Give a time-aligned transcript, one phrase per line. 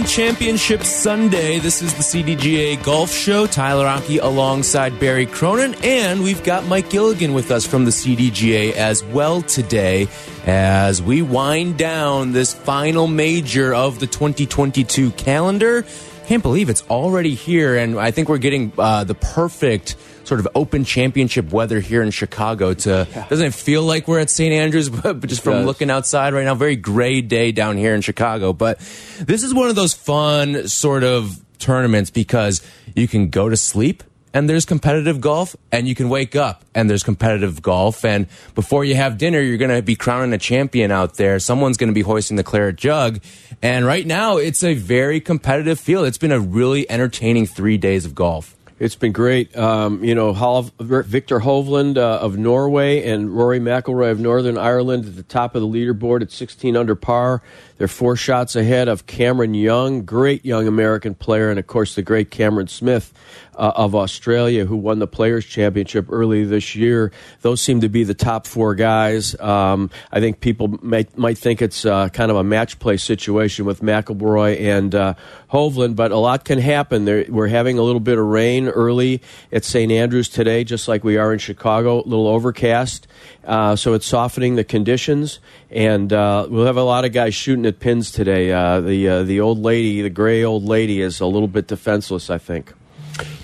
[0.00, 1.58] Open Championship Sunday.
[1.58, 3.46] This is the CDGA Golf Show.
[3.46, 8.72] Tyler Aki alongside Barry Cronin, and we've got Mike Gilligan with us from the CDGA
[8.72, 10.08] as well today
[10.46, 15.84] as we wind down this final major of the 2022 calendar.
[16.26, 19.96] Can't believe it's already here, and I think we're getting uh, the perfect
[20.30, 22.72] sort of open championship weather here in Chicago.
[22.72, 24.52] To doesn't it feel like we're at St.
[24.52, 24.88] Andrews?
[25.00, 25.66] But just from does.
[25.66, 28.52] looking outside right now, very gray day down here in Chicago.
[28.52, 28.78] But
[29.18, 32.62] this is one of those fun sort of tournaments because
[32.94, 36.88] you can go to sleep and there's competitive golf, and you can wake up and
[36.88, 38.04] there's competitive golf.
[38.04, 41.40] And before you have dinner, you're going to be crowning a champion out there.
[41.40, 43.20] Someone's going to be hoisting the claret jug.
[43.62, 46.06] And right now, it's a very competitive field.
[46.06, 48.54] It's been a really entertaining three days of golf.
[48.80, 49.54] It's been great.
[49.58, 55.04] Um, you know, Hol- Viktor Hovland uh, of Norway and Rory McIlroy of Northern Ireland
[55.04, 57.42] at the top of the leaderboard at 16 under par.
[57.76, 62.00] They're four shots ahead of Cameron Young, great young American player, and of course the
[62.00, 63.12] great Cameron Smith
[63.60, 67.12] uh, of Australia, who won the Players Championship early this year.
[67.42, 69.38] Those seem to be the top four guys.
[69.38, 73.66] Um, I think people might might think it's uh, kind of a match play situation
[73.66, 75.14] with McIlroy and uh,
[75.52, 77.04] Hovland, but a lot can happen.
[77.04, 79.20] There, we're having a little bit of rain early
[79.52, 79.92] at St.
[79.92, 82.00] Andrews today, just like we are in Chicago.
[82.00, 83.06] A little overcast,
[83.44, 85.38] uh, so it's softening the conditions,
[85.70, 88.52] and uh, we'll have a lot of guys shooting at pins today.
[88.52, 92.30] Uh, the uh, the old lady, the gray old lady, is a little bit defenseless,
[92.30, 92.72] I think.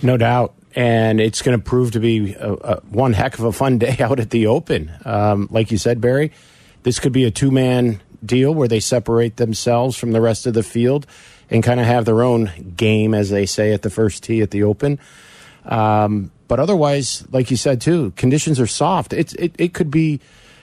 [0.02, 0.54] No doubt.
[0.74, 3.96] And it's going to prove to be a, a, one heck of a fun day
[4.00, 4.92] out at the Open.
[5.04, 6.32] Um, like you said, Barry,
[6.82, 10.54] this could be a two man deal where they separate themselves from the rest of
[10.54, 11.06] the field
[11.50, 14.50] and kind of have their own game, as they say at the first tee at
[14.50, 14.98] the Open.
[15.64, 19.12] Um, but otherwise, like you said too, conditions are soft.
[19.12, 20.20] It's it, it could be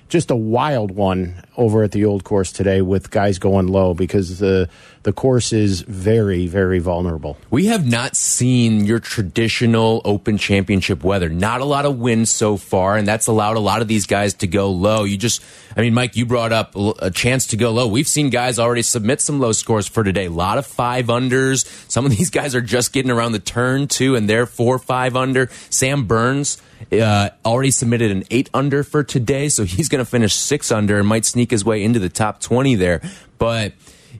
[0.09, 4.39] just a wild one over at the old course today with guys going low because
[4.39, 4.69] the
[5.03, 7.37] the course is very very vulnerable.
[7.49, 11.29] We have not seen your traditional Open Championship weather.
[11.29, 14.33] Not a lot of wind so far, and that's allowed a lot of these guys
[14.35, 15.03] to go low.
[15.03, 15.43] You just,
[15.75, 17.87] I mean, Mike, you brought up a chance to go low.
[17.87, 20.25] We've seen guys already submit some low scores for today.
[20.25, 21.65] A lot of five unders.
[21.89, 25.15] Some of these guys are just getting around the turn too, and they're four five
[25.15, 25.49] under.
[25.69, 26.61] Sam Burns.
[26.91, 30.99] Uh, already submitted an eight under for today, so he's going to finish six under
[30.99, 33.01] and might sneak his way into the top 20 there.
[33.38, 33.73] But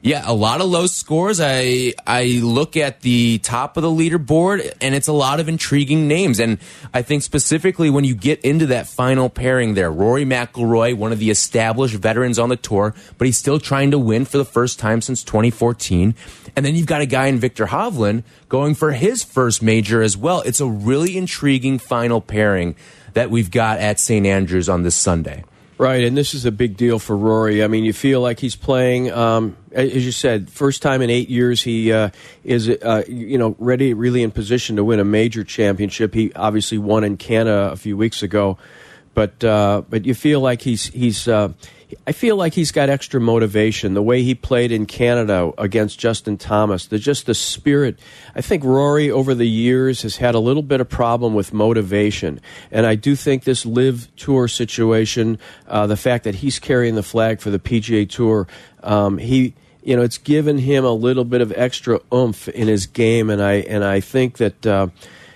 [0.03, 1.40] yeah, a lot of low scores.
[1.41, 6.09] I I look at the top of the leaderboard, and it's a lot of intriguing
[6.09, 6.41] names.
[6.41, 6.58] And
[6.94, 11.19] I think specifically when you get into that final pairing there, Rory McIlroy, one of
[11.19, 14.78] the established veterans on the tour, but he's still trying to win for the first
[14.78, 16.16] time since 2014.
[16.58, 20.18] And then you've got a guy in Viktor Hovland going for his first major as
[20.18, 20.42] well.
[20.42, 22.75] It's a really intriguing final pairing
[23.13, 24.25] that we've got at St.
[24.25, 25.46] Andrews on this Sunday.
[25.83, 27.61] Right, and this is a big deal for Rory.
[27.61, 31.27] I mean, you feel like he's playing, um, as you said, first time in eight
[31.29, 32.11] years he uh,
[32.45, 36.13] is, uh, you know, ready, really in position to win a major championship.
[36.13, 38.57] He obviously won in Canada a few weeks ago,
[39.13, 41.27] but uh, but you feel like he's he's.
[42.06, 43.94] I feel like he's got extra motivation.
[43.94, 48.00] The way he played in Canada against Justin Thomas, the just the spirit.
[48.36, 52.40] I think Rory over the years has had a little bit of problem with motivation,
[52.72, 57.04] and I do think this LIV tour situation, uh, the fact that he's carrying the
[57.04, 58.48] flag for the PGA Tour,
[58.84, 62.88] um, he you know it's given him a little bit of extra oomph in his
[62.88, 64.88] game, and I and I think that uh,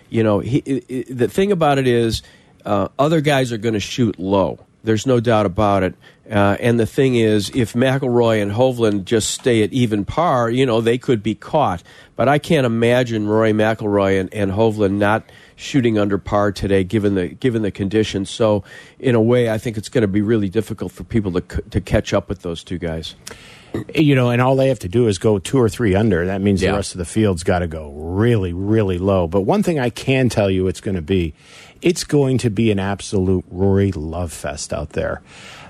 [0.09, 0.61] you know he,
[1.09, 2.21] the thing about it is
[2.65, 4.59] uh, other guys are going to shoot low.
[4.83, 5.95] There's no doubt about it.
[6.29, 10.65] Uh, and the thing is, if McIlroy and Hovland just stay at even par, you
[10.65, 11.81] know, they could be caught.
[12.17, 15.23] But I can't imagine Rory McIlroy and, and Hovland not
[15.55, 18.29] shooting under par today, given the given the conditions.
[18.29, 18.63] So,
[18.99, 21.79] in a way, I think it's going to be really difficult for people to to
[21.79, 23.15] catch up with those two guys.
[23.93, 26.25] You know, and all they have to do is go two or three under.
[26.25, 26.71] That means Yeah.
[26.71, 29.27] the rest of the field's got to go really, really low.
[29.27, 31.35] But one thing I can tell you it's going to be,
[31.81, 35.21] it's going to be an absolute Rory love fest out there.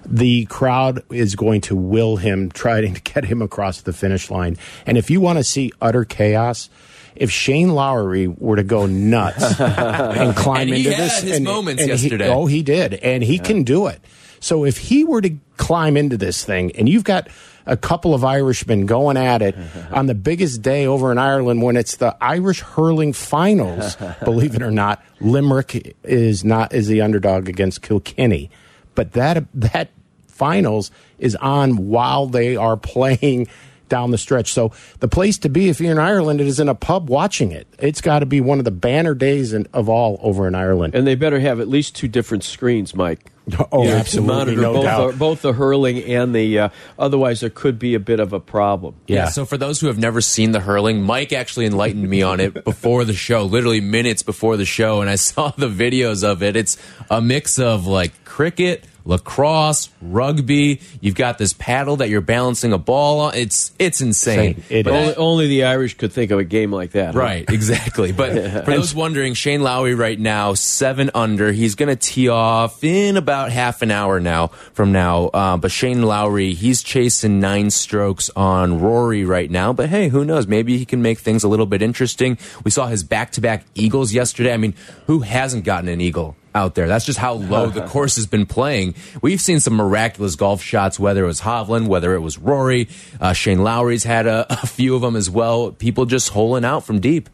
[0.09, 4.57] The crowd is going to will him, trying to get him across the finish line.
[4.86, 6.69] And if you want to see utter chaos,
[7.15, 11.36] if Shane Lowry were to go nuts and climb And he into had this, his
[11.38, 12.30] and, moments and he- yesterday.
[12.30, 14.00] oh, he did, and he can do it.
[14.39, 17.27] So if he were to climb into this thing, and you've got
[17.65, 19.56] a couple of Irishmen going at it
[19.92, 23.98] on the biggest day over in Ireland when it's the Irish hurling finals.
[24.24, 28.51] believe it or not, Limerick is not is the underdog against Kilkenny,
[28.97, 29.89] but that that
[30.27, 33.47] finals is on while they are playing
[33.89, 34.51] down the stretch.
[34.54, 37.51] So the place to be if you're in Ireland it is in a pub watching
[37.51, 37.68] it.
[37.80, 40.95] It's got to be one of the banner days in, of all over in Ireland.
[40.95, 43.31] And they better have at least two different screens, Mike.
[43.72, 45.12] Oh, Yeah, to absolutely, monitor no both doubt.
[45.12, 46.60] The, both the hurling and the.
[46.60, 46.69] Uh,
[47.00, 48.95] otherwise, there could be a bit of a problem.
[49.07, 49.30] Yeah.
[49.30, 52.54] So for those who have never seen the hurling, Mike actually enlightened me on it
[52.66, 56.57] before the show, literally minutes before the show, and I saw the videos of it.
[56.57, 56.78] It's
[57.10, 60.81] a mix of like cricket, lacrosse, rugby.
[61.01, 63.36] You've got this paddle that you're balancing a ball on.
[63.36, 64.56] It's it's insane.
[64.56, 64.63] Insane.
[64.69, 67.13] It But Only, only the Irish could think of a game like that.
[67.13, 67.19] huh?
[67.19, 68.12] Right, exactly.
[68.12, 68.33] But
[68.65, 71.51] for those wondering, Shane Lowry right now, seven under.
[71.51, 75.27] He's going to tee off in about half an hour now from now.
[75.27, 79.74] Uh, but Shane Lowry, he's chasing nine strokes on Rory right now.
[79.74, 80.48] But hey, who knows?
[80.48, 82.38] Maybe he can make things a little bit interesting.
[82.63, 84.54] We saw his back to back eagles yesterday.
[84.54, 84.74] I mean,
[85.07, 86.36] who hasn't gotten an eagle?
[86.57, 86.88] Out there.
[86.88, 88.95] That's just how low the course has been playing.
[89.21, 92.89] We've seen some miraculous golf shots, whether it was Hovland, whether it was Rory.
[93.21, 95.71] Uh, Shane Lowry's had a, a few of them as well.
[95.71, 97.30] People just holing out from deep.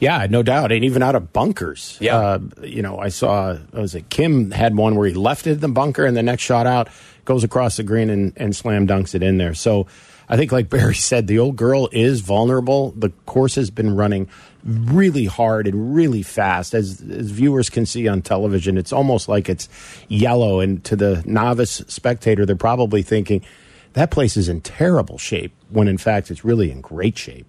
[0.00, 1.98] Yeah, no doubt, and even out of bunkers.
[2.00, 2.16] Yeah.
[2.16, 5.52] uh, you know, I saw what was it Kim had one where he left it
[5.52, 6.88] in the bunker, and the next shot out
[7.26, 9.52] goes across the green and, and slam dunks it in there.
[9.52, 9.86] So
[10.30, 12.92] I think, like Barry said, the old girl is vulnerable.
[12.96, 14.28] The course has been running
[14.66, 18.76] really hard and really fast, as as viewers can see on television.
[18.76, 19.68] It's almost like it's
[20.08, 23.44] yellow, and to the novice spectator, they're probably thinking
[23.92, 27.46] that place is in terrible shape, when in fact it's really in great shape.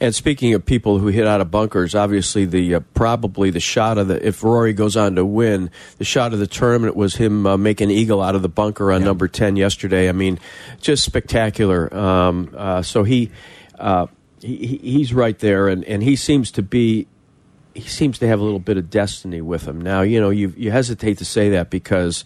[0.00, 3.98] And speaking of people who hit out of bunkers, obviously the uh, probably the shot
[3.98, 7.46] of the if Rory goes on to win, the shot of the tournament was him
[7.46, 10.08] uh, making eagle out of the bunker on number ten yesterday.
[10.08, 10.38] I mean,
[10.80, 11.94] just spectacular.
[11.94, 13.30] Um, uh, so he,
[13.78, 14.06] uh,
[14.40, 17.06] he he- he's right there, and, and he seems to be
[17.74, 19.80] he seems to have a little bit of destiny with him.
[19.80, 22.24] Now, you know, you you hesitate to say that because,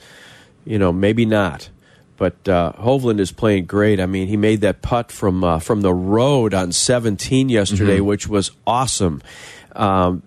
[0.65, 1.69] you know, maybe not.
[2.17, 3.99] But uh, Hovland is playing great.
[3.99, 8.29] I mean, he made that putt from uh, from the road on 17 yesterday, which
[8.29, 9.23] was awesome.
[9.75, 10.23] Um,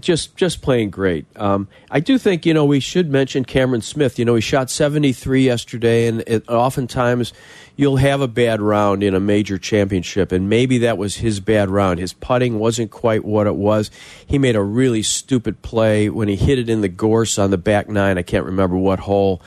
[0.00, 1.26] just just playing great.
[1.36, 4.18] Um, I do think you know we should mention Cameron Smith.
[4.18, 7.34] You know, he shot 73 yesterday, and it, oftentimes
[7.76, 11.68] you'll have a bad round in a major championship, and maybe that was his bad
[11.68, 11.98] round.
[11.98, 13.90] His putting wasn't quite what it was.
[14.26, 17.58] He made a really stupid play when he hit it in the gorse on the
[17.58, 18.16] back nine.
[18.16, 19.42] I can't remember what hole.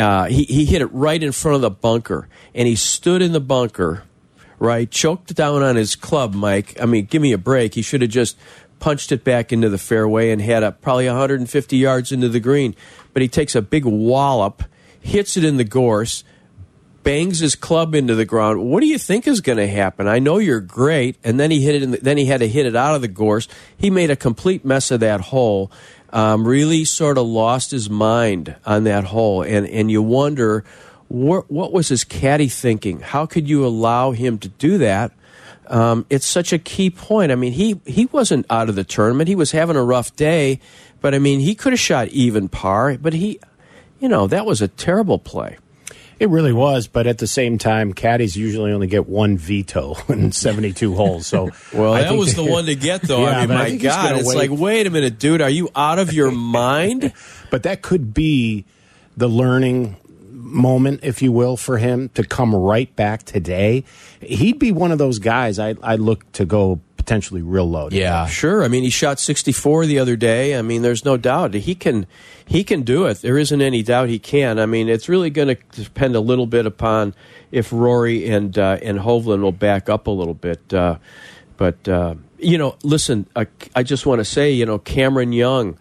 [0.00, 3.32] Uh, he, he hit it right in front of the bunker, and he stood in
[3.32, 4.04] the bunker,
[4.58, 6.80] right, choked down on his club, Mike.
[6.80, 7.74] I mean, give me a break.
[7.74, 8.36] He should have just
[8.78, 12.74] punched it back into the fairway and had a, probably 150 yards into the green.
[13.12, 14.64] But he takes a big wallop,
[15.00, 16.24] hits it in the gorse,
[17.02, 18.62] bangs his club into the ground.
[18.62, 20.06] What do you think is going to happen?
[20.06, 21.82] I know you're great, and then he hit it.
[21.82, 23.48] In the, then he had to hit it out of the gorse.
[23.76, 25.70] He made a complete mess of that hole.
[26.12, 30.64] Um, really, sort of lost his mind on that hole, and and you wonder
[31.08, 33.00] what what was his caddy thinking?
[33.00, 35.12] How could you allow him to do that?
[35.68, 37.30] Um, it's such a key point.
[37.30, 39.28] I mean, he he wasn't out of the tournament.
[39.28, 40.60] He was having a rough day,
[41.00, 42.98] but I mean, he could have shot even par.
[43.00, 43.38] But he,
[44.00, 45.58] you know, that was a terrible play.
[46.20, 50.32] It really was, but at the same time, caddies usually only get one veto in
[50.32, 51.26] 72 holes.
[51.26, 53.22] So, Well, I that was the one to get, though.
[53.22, 54.36] Yeah, I mean, my God, it's wait.
[54.36, 57.14] like, wait a minute, dude, are you out of your mind?
[57.50, 58.66] But that could be
[59.16, 59.96] the learning
[60.30, 63.84] moment, if you will, for him to come right back today.
[64.20, 66.80] He'd be one of those guys I I look to go
[67.10, 68.02] potentially real today.
[68.02, 68.26] Yeah.
[68.26, 68.62] Sure.
[68.62, 70.56] I mean, he shot 64 the other day.
[70.56, 72.06] I mean, there's no doubt he can
[72.46, 73.20] he can do it.
[73.20, 74.60] There isn't any doubt he can.
[74.60, 77.14] I mean, it's really going to depend a little bit upon
[77.50, 80.72] if Rory and uh, and Hovland will back up a little bit.
[80.72, 80.98] Uh,
[81.56, 85.78] but uh, you know, listen, I, I just want to say, you know, Cameron Young.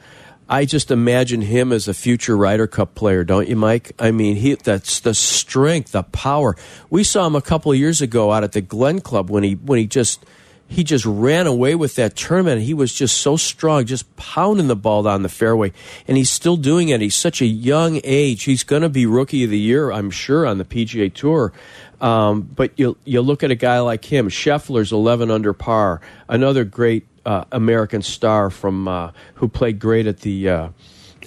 [0.51, 3.91] I just imagine him as a future Ryder Cup player, don't you, Mike?
[3.99, 6.55] I mean, he that's the strength, the power.
[6.89, 9.53] We saw him a couple of years ago out at the Glen Club when he
[9.53, 10.25] when he just
[10.69, 12.61] he just ran away with that tournament.
[12.61, 15.73] He was just so strong, just pounding the ball down the fairway,
[16.07, 17.01] and he's still doing it.
[17.01, 18.43] He's such a young age.
[18.43, 21.51] He's going to be rookie of the year, I'm sure, on the PGA Tour.
[21.99, 26.63] Um, but you you look at a guy like him, Scheffler's 11 under par, another
[26.63, 30.49] great uh, American star from uh, who played great at the.
[30.49, 30.69] Uh,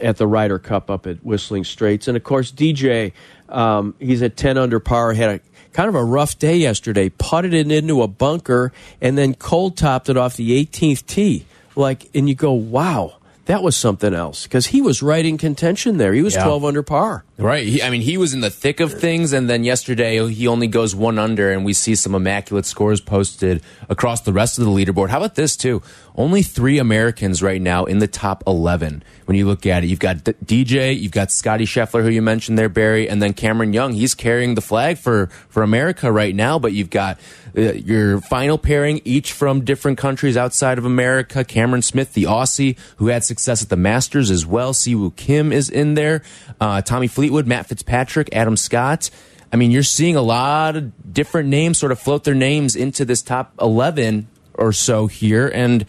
[0.01, 2.09] at the Ryder Cup up at Whistling Straits.
[2.09, 3.13] And of course, DJ,
[3.49, 5.41] um, he's at 10 under par, had a
[5.73, 10.09] kind of a rough day yesterday, putted it into a bunker, and then cold topped
[10.09, 11.47] it off the 18th tee.
[11.75, 15.99] Like, and you go, wow, that was something else because he was right in contention
[15.99, 16.13] there.
[16.13, 16.45] He was Yeah.
[16.45, 17.25] 12 under par.
[17.39, 17.67] Right.
[17.67, 20.69] He, I mean, he was in the thick of things, and then yesterday he only
[20.69, 24.71] goes one under, and we see some immaculate scores posted across the rest of the
[24.71, 25.09] leaderboard.
[25.09, 25.83] How about this, too?
[26.15, 29.89] Only three Americans right now in the top 11 when you look at it.
[29.89, 33.33] You've got D DJ, you've got Scotty Scheffler, who you mentioned there, Barry, and then
[33.33, 33.93] Cameron Young.
[33.95, 37.19] He's carrying the flag for, for America right now, but you've got
[37.57, 41.45] uh, your final pairing, each from different countries outside of America.
[41.45, 44.75] Cameron Smith, the Aussie, who had success at the Masters as well.
[44.75, 46.23] Si Woo Kim is in there.
[46.61, 49.09] Uh, Tommy Fleetwood, Matt Fitzpatrick, Adam Scott.
[49.51, 53.05] I mean, you're seeing a lot of different names sort of float their names into
[53.07, 55.87] this top 11 or so here, and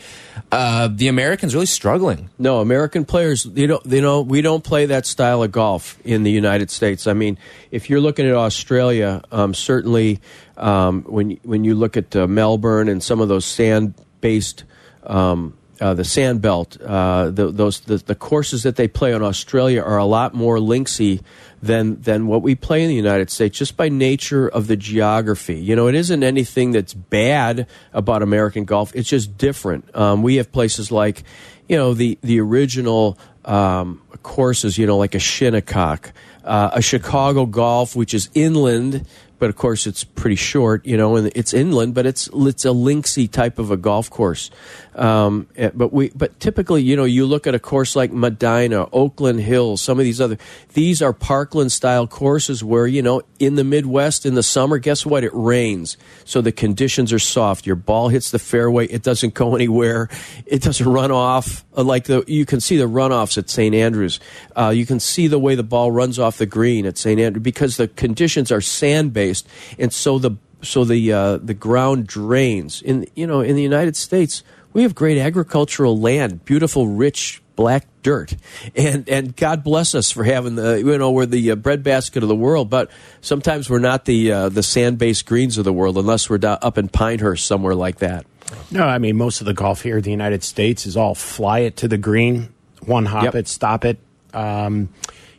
[0.54, 2.30] uh, the Americans really struggling.
[2.40, 6.24] No, American players, you know, you know, we don't play that style of golf in
[6.24, 7.06] the United States.
[7.06, 7.38] I mean,
[7.72, 10.22] if you're looking at Australia, um, certainly
[10.56, 14.64] um, when when you look at uh, Melbourne and some of those sand-based,
[15.04, 19.22] um, uh, the sand belt, uh, the, those the, the courses that they play on
[19.22, 21.22] Australia are a lot more linksy
[21.62, 25.56] than than what we play in the United States, just by nature of the geography.
[25.56, 28.96] You know, it isn't anything that's bad about American golf.
[28.96, 29.94] It's just different.
[29.94, 31.24] Um, we have places like,
[31.68, 34.78] you know, the the original um, courses.
[34.78, 36.14] You know, like a Shinnecock,
[36.46, 39.06] uh, a Chicago Golf, which is inland.
[39.44, 42.70] But of course, it's pretty short, you know, and it's inland, but it's it's a
[42.70, 44.50] linksy type of a golf course.
[44.96, 48.88] Um, eh, but we, but typically, you know, you look at a course like Medinah,
[48.94, 50.38] Oakland Hills, some of these other.
[50.76, 55.06] These are Parkland style courses where you know, in the Midwest in the summer, guess
[55.06, 55.26] what?
[55.26, 57.66] It rains, so the conditions are soft.
[57.66, 60.08] Your ball hits the fairway, it doesn't go anywhere,
[60.46, 61.66] it doesn't run off.
[61.76, 64.22] Uh, Like the you can see the runoffs at St Andrews.
[64.56, 67.44] Uh, you can see the way the ball runs off the green at St Andrews
[67.44, 69.33] because the conditions are sand based,
[69.80, 72.82] and so the so the uh, the ground drains.
[72.82, 77.86] In you know in the United States, we have great agricultural land, beautiful, rich black
[78.02, 78.36] dirt,
[78.76, 82.30] and and God bless us for having the you know we're the uh, breadbasket of
[82.30, 82.90] the world, but
[83.22, 86.78] sometimes we're not the uh, the sand based greens of the world unless we're up
[86.78, 88.26] in Pinehurst somewhere like that.
[88.72, 91.60] No, I mean most of the golf here in the United States is all fly
[91.60, 92.54] it to the green,
[92.86, 93.36] one hop Yep.
[93.36, 94.00] it, stop it.
[94.34, 94.90] Um,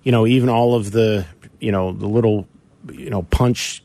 [0.03, 1.27] you know, even all of the
[1.61, 2.47] you know the little
[2.93, 3.83] you know punch,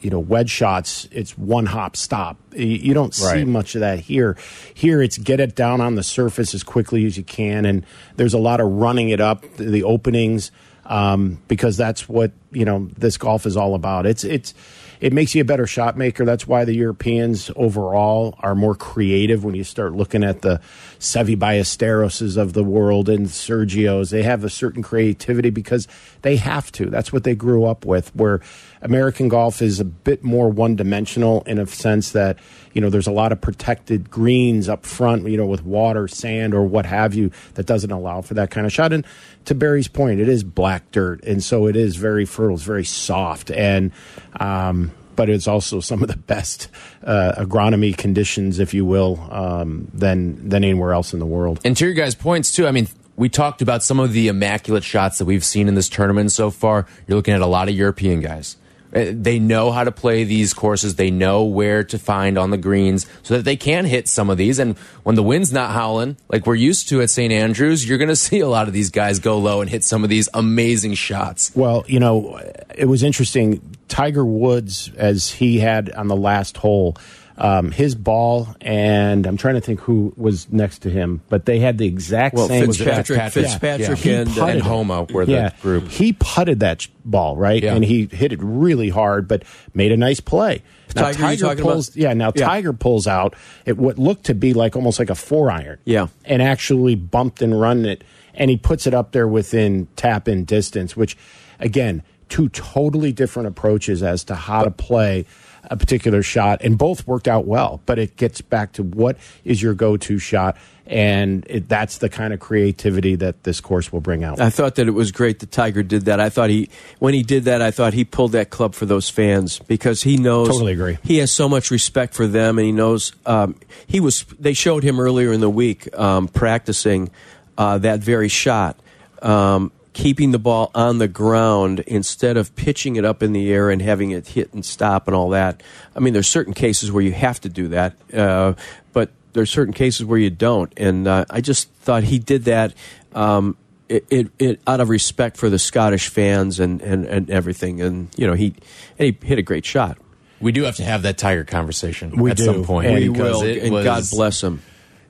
[0.00, 1.08] you know wedge shots.
[1.10, 2.36] It's one hop stop.
[2.54, 3.46] You, don't see Right.
[3.46, 4.36] much of that here.
[4.74, 7.84] Here, it's get it down on the surface as quickly as you can, and
[8.16, 10.50] there's a lot of running it up the, the openings
[10.84, 14.06] um, because that's what you know this golf is all about.
[14.06, 14.54] It's it's
[15.00, 16.24] it makes you a better shot maker.
[16.24, 20.60] That's why the Europeans overall are more creative when you start looking at the
[20.98, 24.10] Seve Ballesteroses of the world and Sergios.
[24.10, 25.86] They have a certain creativity because
[26.22, 26.86] they have to.
[26.86, 28.14] That's what they grew up with.
[28.14, 28.40] Where
[28.82, 32.38] American golf is a bit more one dimensional in a sense that,
[32.72, 36.54] you know, there's a lot of protected greens up front, you know, with water, sand,
[36.54, 38.92] or what have you, that doesn't allow for that kind of shot.
[38.92, 39.04] And
[39.46, 41.22] to Barry's point, it is black dirt.
[41.24, 43.50] And so it is very fertile, it's very soft.
[43.50, 43.92] And,
[44.38, 46.68] um, but it's also some of the best
[47.04, 51.60] uh, agronomy conditions, if you will, um, than than anywhere else in the world.
[51.64, 54.84] And to your guys' points too, I mean, we talked about some of the immaculate
[54.84, 56.86] shots that we've seen in this tournament so far.
[57.06, 58.56] You're looking at a lot of European guys.
[58.96, 60.94] Uh, They know how to play these courses.
[60.94, 64.38] They know where to find on the greens so that they can hit some of
[64.38, 64.58] these.
[64.58, 67.32] And when the wind's not howling, like we're used to at St.
[67.32, 70.02] Andrews, you're going to see a lot of these guys go low and hit some
[70.02, 71.52] of these amazing shots.
[71.54, 72.40] Well, you know,
[72.74, 73.60] it was interesting.
[73.88, 76.96] Tiger Woods, as he had on the last hole,
[77.38, 81.58] um, his ball, and I'm trying to think who was next to him, but they
[81.58, 82.66] had the exact Well, same.
[82.66, 84.20] Fitzpatrick, Fitzpatrick, Fitzpatrick, yeah.
[84.20, 84.62] and, And it.
[84.62, 85.88] Homa were the group.
[85.88, 87.74] he putted that ball right, Yeah.
[87.74, 89.42] and he hit it really hard, but
[89.74, 90.62] made a nice play.
[90.94, 91.96] Now Tiger, Tiger pulls, about?
[92.00, 92.14] yeah.
[92.14, 92.46] Now Yeah.
[92.46, 93.34] Tiger pulls out
[93.66, 96.06] at what looked to be like almost like a four iron, Yeah.
[96.24, 98.02] and actually bumped and run it,
[98.34, 101.16] and he puts it up there within tap in distance, which,
[101.60, 105.26] again, two totally different approaches as to how to play
[105.70, 107.80] a particular shot, and both worked out well.
[107.86, 110.56] But it gets back to what is your go to shot,
[110.86, 114.40] and it, that's the kind of creativity that this course will bring out.
[114.40, 116.20] I thought that it was great that Tiger did that.
[116.20, 116.68] I thought he,
[116.98, 120.16] when he did that, I thought he pulled that club for those fans because he
[120.16, 120.48] knows.
[120.48, 120.98] Totally agree.
[121.02, 123.12] He has so much respect for them, and he knows.
[123.24, 123.56] Um,
[123.86, 124.24] he was.
[124.38, 127.10] They showed him earlier in the week um, practicing
[127.58, 128.78] uh, that very shot.
[129.22, 133.70] Um, keeping the ball on the ground instead of pitching it up in the air
[133.70, 135.62] and having it hit and stop and all that.
[135.96, 138.52] I mean, there's certain cases where you have to do that, uh,
[138.92, 140.70] but there's certain cases where you don't.
[140.76, 142.74] And uh, I just thought he did that.
[143.14, 143.56] Um,
[143.88, 148.08] it, it, it out of respect for the Scottish fans and, and, and everything, and
[148.18, 148.54] you know he
[148.98, 149.96] and he hit a great shot.
[150.40, 152.44] We do have to have that Tiger conversation We at do.
[152.44, 152.88] some point.
[152.88, 154.60] And We will, it and was- God bless him.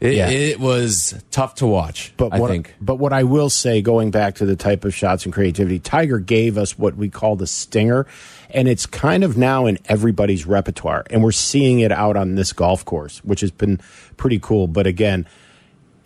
[0.01, 0.29] It, Yeah.
[0.29, 2.13] it was tough to watch.
[2.17, 2.75] But I think.
[2.81, 6.19] But what I will say, going back to the type of shots and creativity, Tiger
[6.19, 8.07] gave us what we call the stinger,
[8.51, 12.53] and it's kind of now in everybody's repertoire, and we're seeing it out on this
[12.53, 13.81] golf course, which has been
[14.17, 14.67] pretty cool.
[14.67, 15.27] But again,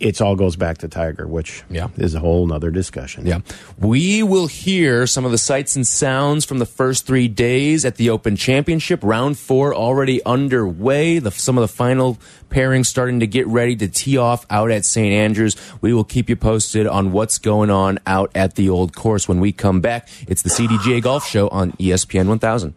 [0.01, 1.87] it all goes back to Tiger, which Yeah.
[1.97, 3.25] is a whole nother discussion.
[3.27, 3.39] Yeah.
[3.77, 7.95] We will hear some of the sights and sounds from the first three days at
[7.95, 8.99] the Open Championship.
[9.03, 11.19] Round four already underway.
[11.19, 12.17] The, some of the final
[12.49, 15.13] pairings starting to get ready to tee off out at St.
[15.13, 15.55] Andrews.
[15.81, 19.39] We will keep you posted on what's going on out at the old course when
[19.39, 20.09] we come back.
[20.27, 22.73] It's the CDGA Golf Show on ESPN 1000.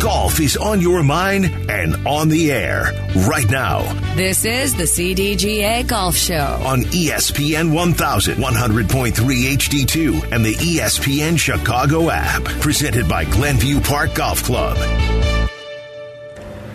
[0.00, 2.92] Golf is on your mind and on the air
[3.26, 3.80] right now
[4.14, 6.60] This is the CDGA Golf Show.
[6.64, 9.12] on E ESPN 1100.3
[9.56, 12.44] HD2, and the E ESPN Chicago app.
[12.60, 14.76] Presented by Glenview Park Golf Club.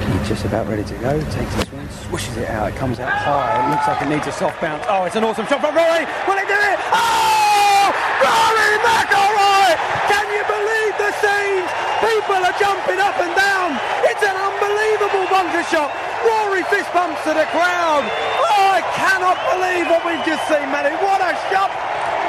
[0.01, 1.19] He's just about ready to go.
[1.31, 2.69] Takes his swing, swishes it out.
[2.71, 3.65] It comes out high.
[3.67, 4.83] It looks like it needs a soft bounce.
[4.89, 6.03] Oh, it's an awesome shot from Rory.
[6.27, 6.79] Will he do it?
[6.91, 7.87] Oh!
[8.19, 9.69] Rory McIlroy!
[10.11, 10.82] Can you believe
[11.13, 11.69] the scenes?
[12.01, 13.77] People are jumping up and down.
[14.09, 15.93] It's an unbelievable bunker shot.
[16.25, 18.03] Rory fist bumps to the crowd.
[18.41, 20.95] Oh, I cannot believe what we've just seen, Matty.
[21.03, 21.71] What a shot!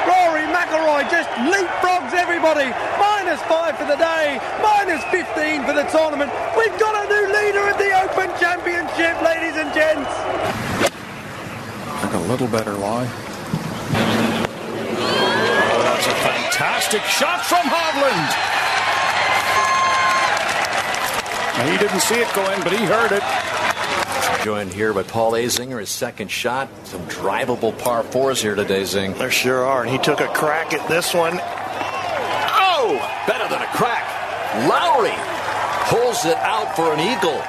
[0.05, 2.69] Rory McIlroy just leapfrogs everybody.
[2.99, 6.29] Minus five for the day, minus 15 for the tournament.
[6.57, 10.13] We've got a new leader of the Open Championship, ladies and gents.
[12.01, 13.09] Took a little better lie.
[15.95, 18.54] That's a fantastic shot from Hovland.
[21.57, 23.23] And he didn't see it go in, but he heard it.
[24.43, 26.69] Joined here by Paul Azinger, his second shot.
[26.83, 29.13] Some drivable par fours here today, Zing.
[29.13, 31.39] There sure are, and he took a crack at this one.
[31.41, 34.03] Oh, better than a crack.
[34.69, 35.15] Lowry
[35.87, 37.41] pulls it out for an eagle.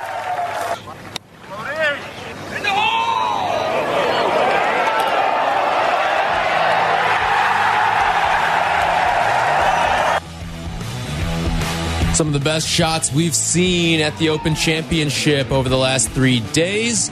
[12.16, 16.40] Some of the best shots we've seen at the Open Championship over the last three
[16.54, 17.10] days.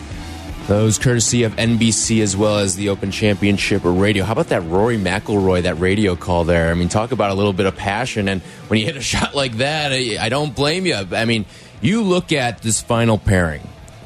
[0.67, 4.25] Those courtesy of NBC as well as the Open Championship radio.
[4.25, 6.71] How about that Rory McIlroy, that radio call there?
[6.71, 8.29] I mean, talk about a little bit of passion.
[8.29, 10.95] And when you hit a shot like that, I don't blame you.
[10.95, 11.45] I mean,
[11.83, 13.61] you look at this final pairing.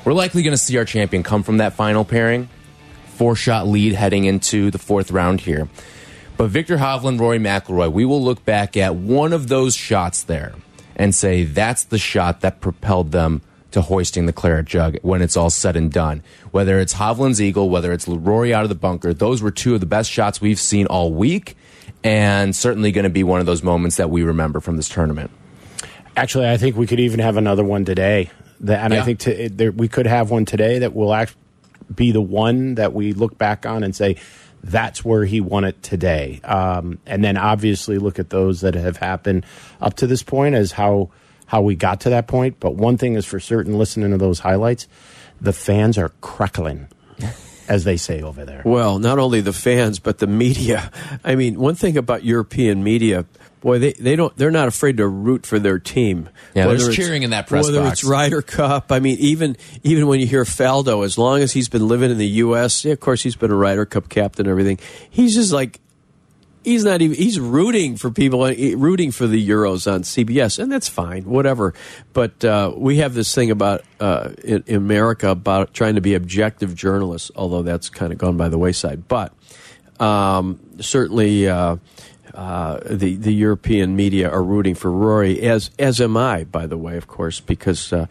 [0.05, 2.49] We're likely going to see our champion come from that final pairing.
[3.07, 5.69] Four shot lead heading into the fourth round here.
[6.37, 10.55] But Viktor Hovland, Rory McIlroy, we will look back at one of those shots there
[10.99, 15.37] and say that's the shot that propelled them to hoisting the claret jug when it's
[15.37, 16.23] all said and done.
[16.51, 19.81] Whether it's Hovland's eagle, whether it's Rory out of the bunker, those were two of
[19.81, 21.57] the best shots we've seen all week,
[22.03, 25.31] and certainly going to be one of those moments that we remember from this tournament.
[26.17, 28.31] Actually, I think we could even have another one today.
[28.61, 29.03] That, and Yeah.
[29.03, 31.37] I think to, it, there, we could have one today that will act,
[31.95, 34.17] be the one that we look back on and say,
[34.63, 36.41] that's where he won it today.
[36.45, 39.47] Um, and then obviously look at those that have happened
[39.81, 41.11] up to this point as how
[41.47, 42.61] how we got to that point.
[42.61, 44.87] But one thing is for certain, listening to those highlights,
[45.41, 46.89] the fans are crackling,
[47.69, 48.63] as they say over there.
[48.65, 50.91] Well, not only the fans, but the media.
[51.25, 53.25] I mean, one thing about European media,
[53.61, 56.29] boy, they, they don't they're not afraid to root for their team.
[56.55, 58.01] Yeah, Whether there's it's- cheering in that press Whether box.
[58.01, 61.69] it's Ryder Cup, I mean, even even when you hear Faldo, as long as he's
[61.69, 64.51] been living in the U.S., yeah, of course he's been a Ryder Cup captain and
[64.51, 64.79] everything.
[65.11, 65.81] He's just like.
[66.65, 67.17] He's not even.
[67.17, 71.73] He's rooting for people, uh, rooting for the Euros on CBS, and that's fine, whatever.
[72.13, 76.15] But uh, we have this thing about uh, in, in America about trying to be
[76.15, 79.09] objective journalists, although that's kind of gone by the wayside.
[79.09, 79.33] But
[79.99, 81.77] um, certainly, uh,
[82.35, 86.77] uh, the the European media are rooting for Rory, as as am I, by the
[86.77, 88.07] way, of course, because uh,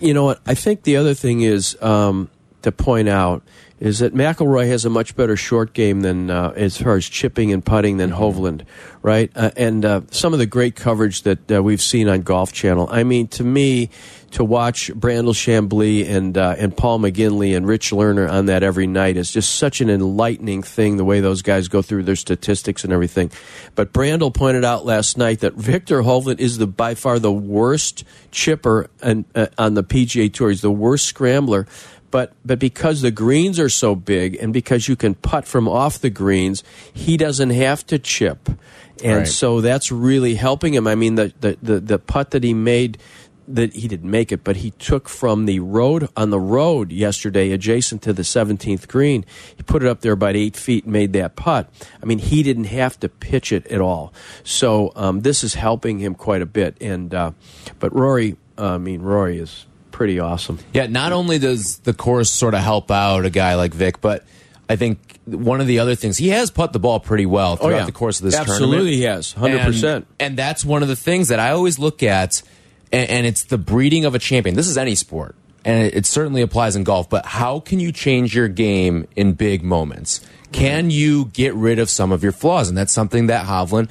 [0.00, 0.82] you know what I think.
[0.82, 2.30] The other thing is um,
[2.62, 3.42] to point out
[3.80, 7.52] is that McIlroy has a much better short game than uh, as far as chipping
[7.52, 8.64] and putting than Hovland,
[9.02, 9.30] right?
[9.34, 12.88] Uh, and uh, some of the great coverage that uh, we've seen on Golf Channel.
[12.90, 13.90] I mean, to me,
[14.32, 18.86] to watch Brandel Chamblee and uh, and Paul McGinley and Rich Lerner on that every
[18.86, 20.96] night is just such an enlightening thing.
[20.96, 23.30] The way those guys go through their statistics and everything.
[23.74, 28.04] But Brandel pointed out last night that Viktor Hovland is the by far the worst
[28.30, 30.50] chipper on, uh, on the PGA Tour.
[30.50, 31.66] He's the worst scrambler.
[32.10, 35.98] But but because the greens are so big and because you can putt from off
[35.98, 38.48] the greens, he doesn't have to chip,
[39.04, 39.28] and Right.
[39.28, 40.86] so that's really helping him.
[40.86, 42.98] I mean, the the the, the putt that he made.
[43.50, 47.50] That he didn't make it, but he took from the road on the road yesterday,
[47.52, 49.24] adjacent to the 17th green.
[49.56, 51.66] He put it up there about eight feet and made that putt.
[52.02, 54.12] I mean, he didn't have to pitch it at all.
[54.44, 56.76] So um, this is helping him quite a bit.
[56.82, 57.30] And uh,
[57.78, 59.64] but Rory, uh, I mean, Rory is
[59.98, 60.60] pretty awesome.
[60.72, 64.24] Yeah, not only does the course sort of help out a guy like Vic, but
[64.68, 67.56] I think one of the other things he has put the ball pretty well oh,
[67.56, 67.84] throughout Oh, yeah.
[67.84, 69.18] the course of this Absolutely tournament.
[69.18, 69.82] Absolutely, he has.
[69.82, 69.96] 100%.
[69.96, 72.42] And, and that's one of the things that I always look at,
[72.92, 74.54] and, and it's the breeding of a champion.
[74.54, 75.34] This is any sport,
[75.64, 77.10] and it, it certainly applies in golf.
[77.10, 80.20] But how can you change your game in big moments?
[80.52, 82.68] Can you get rid of some of your flaws?
[82.68, 83.90] And that's something that Hovland,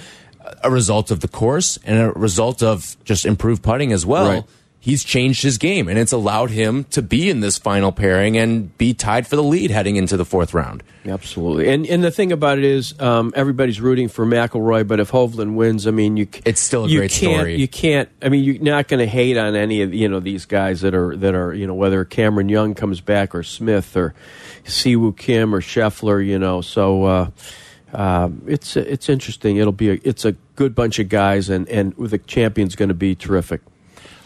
[0.63, 4.43] a result of the course and a result of just improved putting as well Right.
[4.79, 8.77] He's changed his game and it's allowed him to be in this final pairing and
[8.77, 10.83] be tied for the lead heading into the fourth round.
[11.05, 15.11] Absolutely, and and the thing about it is, um, everybody's rooting for McIlroy, but if
[15.11, 17.55] Hovland wins, I mean, you It's still a you great can't, story.
[17.55, 18.09] You can't.
[18.21, 20.93] I mean, you're not going to hate on any of you know these guys that
[20.93, 24.13] are that are you know whether Cameron Young comes back or Smith or
[24.65, 26.25] Si Woo Kim or Scheffler.
[26.25, 27.03] You know, so.
[27.03, 27.29] Uh,
[27.93, 29.55] um, it's it's interesting.
[29.55, 32.95] It'll be a, it's a good bunch of guys, and and the champion's going to
[32.95, 33.61] be terrific.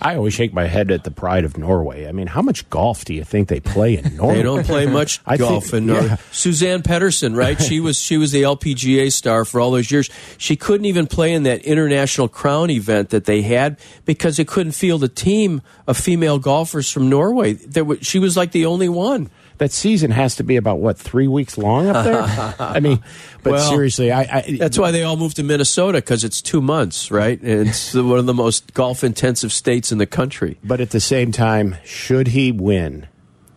[0.01, 2.07] I always shake my head at the pride of Norway.
[2.07, 4.35] I mean, how much golf do you think they play in Norway?
[4.37, 5.73] They don't play much I think- golf.
[5.73, 6.15] and uh, yeah.
[6.31, 7.61] Suzann Pettersen, right?
[7.61, 10.09] she was she was the LPGA star for all those years.
[10.37, 14.71] She couldn't even play in that international crown event that they had because they couldn't
[14.71, 17.53] field a team of female golfers from Norway.
[17.53, 19.29] There she was like the only one.
[19.61, 22.55] That season has to be about what three weeks long up there.
[22.59, 22.99] I mean,
[23.43, 26.61] but Well, seriously, I, I That's why they all moved to Minnesota because it's two
[26.61, 27.39] months, right?
[27.39, 30.57] And it's one of the most golf intensive states in the country.
[30.63, 33.07] But at the same time, should he win,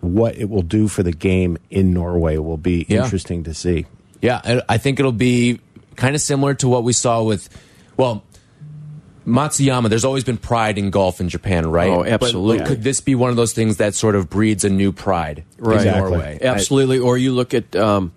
[0.03, 3.05] what it will do for the game in Norway will be Yeah.
[3.05, 3.87] interesting to see.
[4.21, 5.59] Yeah, I- I think it'll be
[5.97, 7.49] kind of similar to what we saw with,
[7.97, 8.25] well,
[9.27, 9.89] Matsuyama.
[9.89, 11.89] There's always been pride in golf in Japan, right?
[11.91, 12.67] Oh, But absolutely.
[12.67, 15.75] could this be one of those things that sort of breeds a new pride Right.
[15.81, 16.11] in Exactly.
[16.11, 16.39] Norway?
[16.43, 16.99] Absolutely.
[16.99, 18.13] Or you look at um,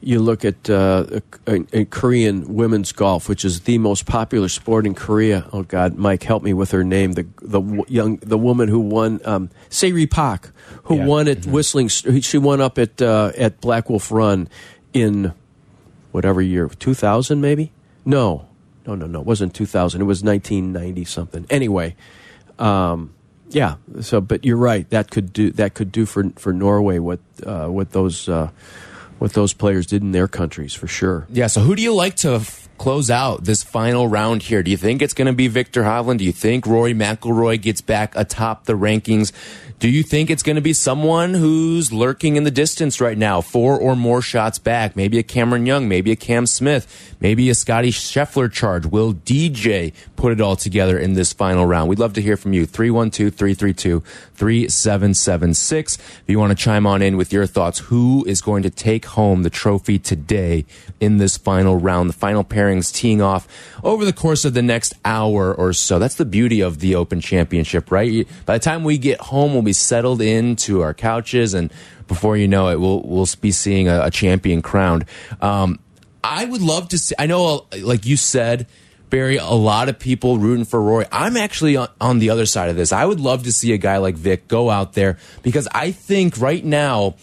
[0.00, 4.86] you look at uh, uh, uh, Korean women's golf, which is the most popular sport
[4.86, 5.46] in Korea.
[5.52, 7.12] Oh God, Mike, help me with her name.
[7.12, 10.50] The the w- young the woman who won um, Se Ri Pak,
[10.84, 11.04] who Yeah.
[11.06, 11.88] won at Whistling.
[11.88, 14.48] She won up at uh, at Black Wolf Run
[14.92, 15.32] in
[16.12, 17.70] whatever year, two thousand maybe.
[18.04, 18.46] No,
[18.88, 19.20] no, no, no.
[19.20, 20.00] It wasn't two thousand.
[20.00, 21.46] It was nineteen ninety something.
[21.50, 21.94] Anyway.
[22.58, 23.14] Um,
[23.50, 23.76] yeah.
[24.00, 24.88] So, but you're right.
[24.90, 28.50] That could do that could do for for Norway what uh, what those uh,
[29.18, 31.26] what those players did in their countries for sure.
[31.30, 32.42] Yeah, so who do you like to
[32.78, 34.62] close out this final round here?
[34.62, 36.18] Do you think it's going to be Viktor Hovland?
[36.18, 39.32] Do you think Rory McIlroy gets back atop the rankings?
[39.78, 43.40] Do you think it's going to be someone who's lurking in the distance right now,
[43.40, 44.96] four or more shots back?
[44.96, 48.86] Maybe a Cameron Young, maybe a Cam Smith, maybe a Scotty Scheffler charge.
[48.86, 51.88] Will DJ put it all together in this final round?
[51.88, 52.66] We'd love to hear from you.
[52.66, 54.00] 312 332
[54.34, 55.94] 3776.
[55.96, 59.04] If you want to chime on in with your thoughts, who is going to take
[59.04, 60.64] home the trophy today
[60.98, 62.08] in this final round?
[62.08, 63.46] The final pairings teeing off
[63.84, 66.00] over the course of the next hour or so.
[66.00, 68.26] That's the beauty of the Open Championship, right?
[68.44, 71.72] By the time we get home, we'll be settled into our couches, and
[72.06, 75.04] before you know it, we'll we'll be seeing a, a champion crowned.
[75.40, 75.78] Um,
[76.24, 77.14] I would love to see.
[77.18, 78.66] I know, uh, like you said.
[79.10, 81.06] Barry, a lot of people rooting for Rory.
[81.10, 82.92] I'm actually on, on the other side of this.
[82.92, 86.38] I would love to see a guy like Vic go out there because I think
[86.38, 87.14] right now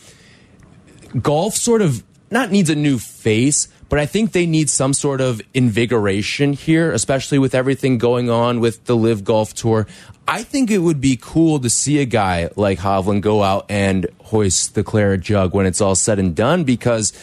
[1.22, 5.22] golf sort of not needs a new face, but I think they need some sort
[5.22, 9.88] of invigoration here, especially with everything going on with the LIV Golf Tour.
[10.28, 14.08] I think it would be cool to see a guy like Hovland go out and
[14.24, 17.14] hoist the claret jug when it's all said and done because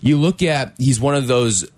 [0.00, 1.70] you look at he's one of those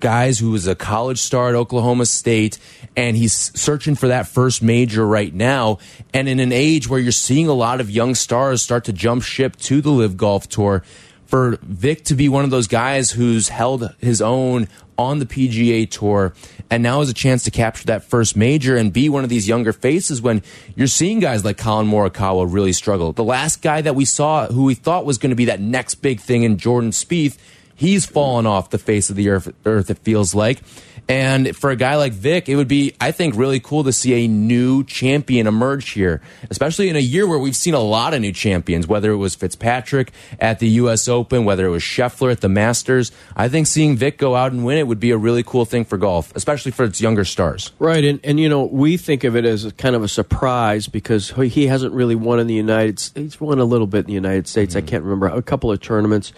[0.00, 2.58] guys who was a college star at Oklahoma State
[2.96, 5.78] and he's searching for that first major right now.
[6.12, 9.22] And in an age where you're seeing a lot of young stars start to jump
[9.22, 10.82] ship to the LIV Golf Tour
[11.26, 15.90] for Vic to be one of those guys who's held his own on the PGA
[15.90, 16.32] Tour
[16.70, 19.48] and now has a chance to capture that first major and be one of these
[19.48, 20.42] younger faces when
[20.76, 23.12] you're seeing guys like Collin Morikawa really struggle.
[23.12, 25.96] The last guy that we saw who we thought was going to be that next
[25.96, 27.38] big thing in Jordan Spieth
[27.74, 30.60] he's fallen off the face of the earth, earth it feels like.
[31.08, 34.24] And for a guy like Vic, it would be, I think, really cool to see
[34.24, 38.22] a new champion emerge here, especially in a year where we've seen a lot of
[38.22, 41.06] new champions, whether it was Fitzpatrick at the U.S.
[41.06, 43.12] Open, whether it was Scheffler at the Masters.
[43.36, 45.84] I think seeing Vic go out and win it would be a really cool thing
[45.84, 47.72] for golf, especially for its younger stars.
[47.78, 50.88] Right, and and you know we think of it as a kind of a surprise
[50.88, 53.34] because he hasn't really won in the United States.
[53.34, 54.74] He's won a little bit in the United States.
[54.74, 54.88] I mm-hmm.
[54.88, 56.32] can't remember a couple of tournaments,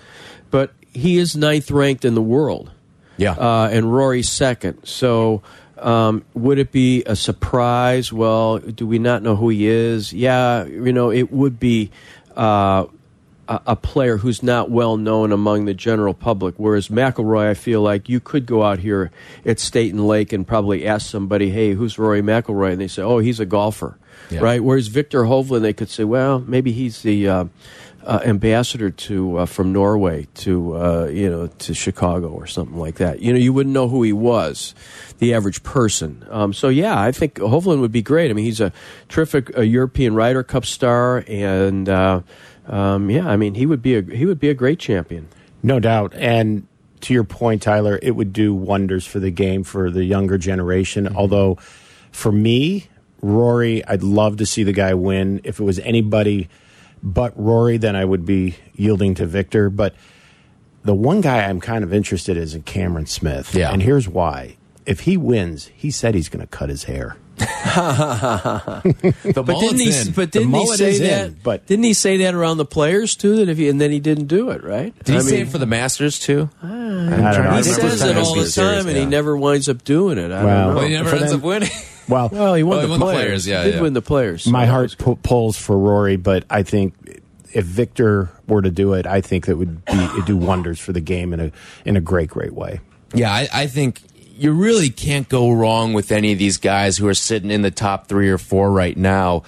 [0.50, 2.72] but he is ninth ranked in the world.
[3.16, 3.32] Yeah.
[3.32, 4.84] uh, and Rory second.
[4.84, 5.42] So,
[5.78, 8.12] um, would it be a surprise?
[8.12, 10.12] Well, do we not know who he is?
[10.12, 11.90] Yeah, you know, it would be.
[12.36, 12.86] Uh,
[13.48, 16.54] a, a player who's not well known among the general public.
[16.56, 19.10] Whereas McIlroy, I feel like you could go out here
[19.44, 23.18] at Staten Lake and probably ask somebody, "Hey, who's Rory McIlroy?" and they say, "Oh,
[23.18, 23.98] he's a golfer."
[24.30, 24.40] Yeah.
[24.40, 24.62] Right.
[24.62, 27.44] Whereas Viktor Hovland, they could say, "Well, maybe he's the." Uh,
[28.06, 32.96] uh, ambassador to uh, from Norway to uh, you know to Chicago or something like
[32.96, 33.20] that.
[33.20, 34.74] You know, you wouldn't know who he was,
[35.18, 36.24] the average person.
[36.30, 38.30] Um, so yeah, I think Hovland would be great.
[38.30, 38.72] I mean, he's a
[39.08, 42.20] terrific uh, European Ryder Cup star, and uh,
[42.68, 45.28] um, yeah, I mean, he would be a he would be a great champion.
[45.62, 46.14] No doubt.
[46.14, 46.66] And
[47.00, 51.14] to your point, Tyler, it would do wonders for the game for the younger generation.
[51.14, 51.56] Although,
[52.12, 52.86] for me,
[53.20, 55.40] Rory, I'd love to see the guy win.
[55.42, 56.48] If it was anybody
[57.06, 59.70] but Rory, then I would be yielding to Viktor.
[59.70, 59.94] But
[60.84, 63.54] the one guy I'm kind of interested in is in Cameron Smith.
[63.54, 63.72] Yeah.
[63.72, 64.56] And here's why.
[64.84, 67.16] If he wins, he said he's going to cut his hair.
[67.46, 68.82] The
[69.44, 70.00] But didn't he?
[70.00, 70.12] in.
[70.12, 71.26] But didn't he say that?
[71.26, 73.36] in, but- didn't he say that around the players too?
[73.36, 74.94] That if he and then he didn't do it, right?
[75.04, 76.48] Did he I say it for the Masters too?
[76.62, 77.50] Ah, I don't know.
[77.50, 80.30] He I says it all the time, serious, and he never winds up doing it.
[80.32, 80.80] I Well- don't know.
[80.80, 81.70] Well, he never ends them- up winning.
[82.08, 83.46] Well, Well, he won, Well, the, he won the players.
[83.46, 83.80] Yeah, yeah, Did yeah.
[83.82, 84.46] win the players.
[84.46, 86.94] my so heart pu- pulls for Rory, but I think
[87.52, 90.92] if Viktor were to do it, I think that would be it'd do wonders for
[90.92, 91.52] the game in a
[91.84, 92.80] in a great, great way.
[93.14, 94.02] Yeah, I, I think
[94.36, 97.70] you really can't go wrong with any of these guys who are sitting in the
[97.70, 99.42] top three or four right now.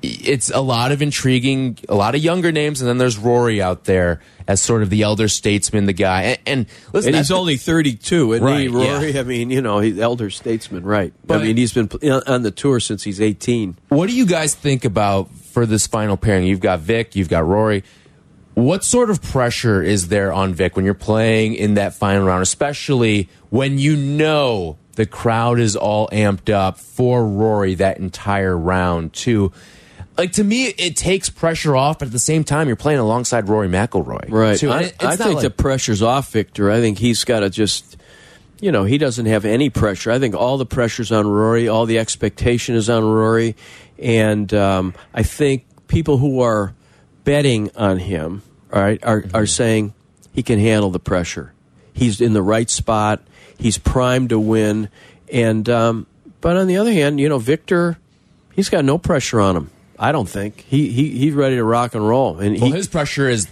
[0.00, 3.84] It's a lot of intriguing, a lot of younger names, and then there's Rory out
[3.84, 6.22] there as sort of the elder statesman, the guy.
[6.22, 9.10] And, and listen, And he's only 32, isn't he, Rory?
[9.10, 9.20] yeah.
[9.20, 11.12] I mean, you know, he's elder statesman, right?
[11.26, 13.76] But- I mean, he's been uh, on the tour since he's 18.
[13.88, 16.46] What do you guys think about for this final pairing?
[16.46, 17.82] You've got Vic, you've got Rory.
[18.54, 22.42] What sort of pressure is there on Vic when you're playing in that final round,
[22.42, 29.12] especially when you know the crowd is all amped up for Rory that entire round,
[29.12, 29.52] too?
[30.18, 33.48] Like to me, it takes pressure off, but at the same time, you're playing alongside
[33.48, 34.58] Rory McIlroy, Right.
[34.58, 34.70] Too.
[34.70, 36.70] I, it- I think like- the pressure's off Viktor.
[36.70, 37.96] I think he's got to just,
[38.60, 40.10] you know, he doesn't have any pressure.
[40.10, 43.54] I think all the pressure's on Rory, all the expectation is on Rory.
[44.00, 46.74] And um, I think people who are
[47.24, 49.36] betting on him, all right, are, Mm-hmm.
[49.36, 49.94] are saying
[50.34, 51.52] he can handle the pressure.
[51.92, 53.22] He's in the right spot,
[53.56, 54.88] he's primed to win.
[55.32, 56.06] And, um,
[56.40, 57.98] but on the other hand, you know, Viktor,
[58.54, 59.70] he's got no pressure on him.
[59.98, 62.86] I don't think he, he he's ready to rock and roll, and Well, he, his
[62.88, 63.48] pressure is,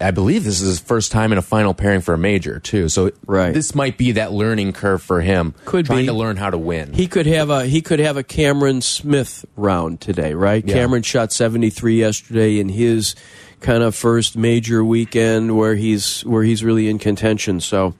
[0.00, 2.88] I believe this is his first time in a final pairing for a major too.
[2.88, 3.54] So Right.
[3.54, 6.06] this might be that learning curve for him, Could trying be.
[6.06, 6.92] to learn how to win.
[6.92, 10.64] He could have a he could have a Cameron Smith round today, right?
[10.66, 10.74] Yeah.
[10.74, 13.14] Cameron shot 73 yesterday in his
[13.60, 17.60] kind of first major weekend where he's where he's really in contention.
[17.60, 17.94] So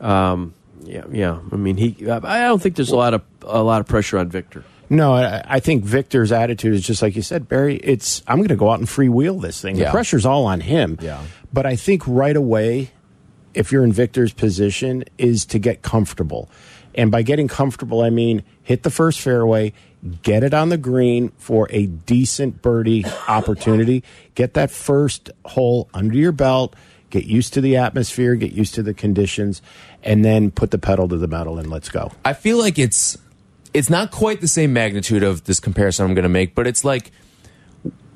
[0.00, 1.38] um, yeah, yeah.
[1.52, 4.18] I mean, he I I don't think there's a lot of a lot of pressure
[4.18, 4.64] on Viktor.
[4.90, 7.76] No, I, I think Viktor's attitude is just like you said, Barry.
[7.76, 9.76] It's I'm going to go out and freewheel this thing.
[9.76, 9.86] Yeah.
[9.86, 10.98] The pressure's all on him.
[11.00, 11.22] Yeah.
[11.52, 12.90] But I think right away,
[13.54, 16.50] if you're in Viktor's position, is to get comfortable,
[16.94, 19.72] and by getting comfortable, I mean hit the first fairway,
[20.22, 24.02] get it on the green for a decent birdie opportunity,
[24.34, 26.74] get that first hole under your belt.
[27.10, 29.62] Get used to the atmosphere, get used to the conditions,
[30.02, 32.10] and then put the pedal to the metal and let's go.
[32.24, 33.16] I feel like it's
[33.74, 36.84] it's not quite the same magnitude of this comparison I'm going to make, but it's
[36.84, 37.10] like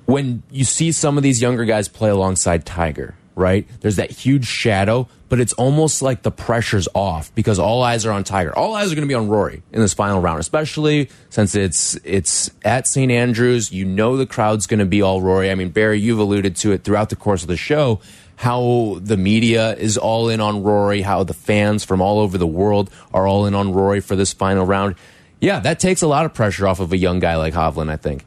[0.07, 3.67] when you see some of these younger guys play alongside Tiger, right?
[3.81, 8.13] There's that huge shadow, but it's almost like the pressure's off because all eyes are
[8.13, 8.57] on Tiger.
[8.57, 11.99] All eyes are going to be on Rory in this final round, especially since it's
[12.05, 13.11] it's at St.
[13.11, 13.73] Andrews.
[13.73, 15.51] You know the crowd's going to be all Rory.
[15.51, 18.01] I mean, Barry, you've alluded to it throughout the course of the show
[18.39, 22.47] how the media is all in on Rory, how the fans from all over the
[22.47, 24.95] world are all in on Rory for this final round.
[25.41, 27.97] Yeah, that takes a lot of pressure off of a young guy like Hovland, I
[27.97, 28.25] think.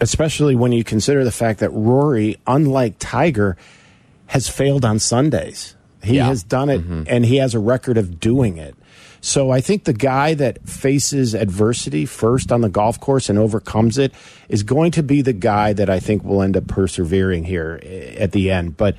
[0.00, 3.56] especially when you consider the fact that Rory, unlike Tiger,
[4.26, 5.76] has failed on Sundays.
[6.02, 6.26] He Yeah.
[6.26, 8.74] has done it, and he has a record of doing it.
[9.20, 13.96] So I think the guy that faces adversity first on the golf course and overcomes
[13.96, 14.12] it
[14.48, 18.16] is going to be the guy that I think will end up persevering here eh,
[18.18, 18.76] at the end.
[18.76, 18.96] But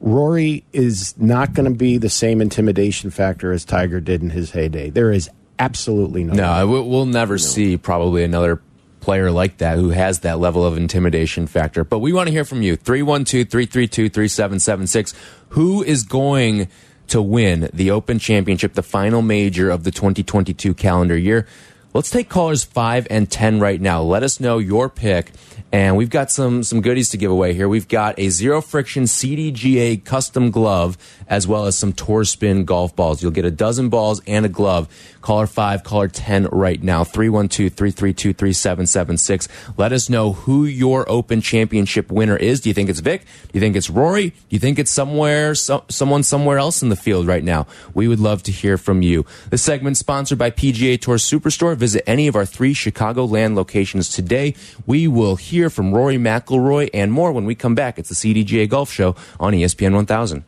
[0.00, 4.50] Rory is not going to be the same intimidation factor as Tiger did in his
[4.50, 4.90] heyday.
[4.90, 6.32] There is absolutely no.
[6.32, 8.60] No, we- we'll never see probably another
[9.00, 11.84] player like that who has that level of intimidation factor.
[11.84, 12.76] But we want to hear from you.
[12.76, 15.14] 312 332 3776.
[15.50, 16.68] Who is going
[17.08, 21.46] to win the Open Championship, the final major of the 2022 calendar year?
[21.92, 24.00] Let's take callers five and ten right now.
[24.02, 25.32] Let us know your pick.
[25.72, 27.68] And we've got some some goodies to give away here.
[27.68, 30.96] We've got a zero friction CDGA custom glove
[31.30, 33.22] as well as some tour spin golf balls.
[33.22, 34.88] You'll get a dozen balls and a glove.
[35.22, 37.04] Caller 5, caller 10 right now.
[37.04, 39.46] 312-332-3776.
[39.78, 42.60] Let us know who your Open Championship winner is.
[42.60, 43.20] Do you think it's Vic?
[43.22, 44.30] Do you think it's Rory?
[44.30, 47.68] Do you think it's somewhere so, someone somewhere else in the field right now?
[47.94, 49.24] We would love to hear from you.
[49.50, 51.76] This segment sponsored by PGA Tour Superstore.
[51.76, 54.56] Visit any of our three Chicagoland locations today.
[54.86, 57.96] We will hear from Rory McIlroy and more when we come back.
[57.98, 60.42] It's the CDGA Golf Show on ESPN 1000.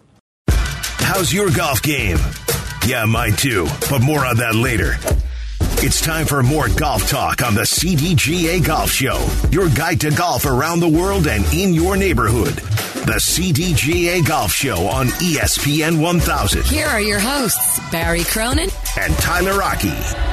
[0.99, 2.19] How's your golf game?
[2.87, 4.97] Yeah, mine too, but more on that later.
[5.85, 10.47] It's time for more golf talk on the CDGA Golf Show, your guide to golf
[10.47, 12.55] around the world and in your neighborhood.
[13.05, 16.65] The CDGA Golf Show on ESPN 1000.
[16.65, 20.32] Here are your hosts, Barry Cronin and Tyler Aki.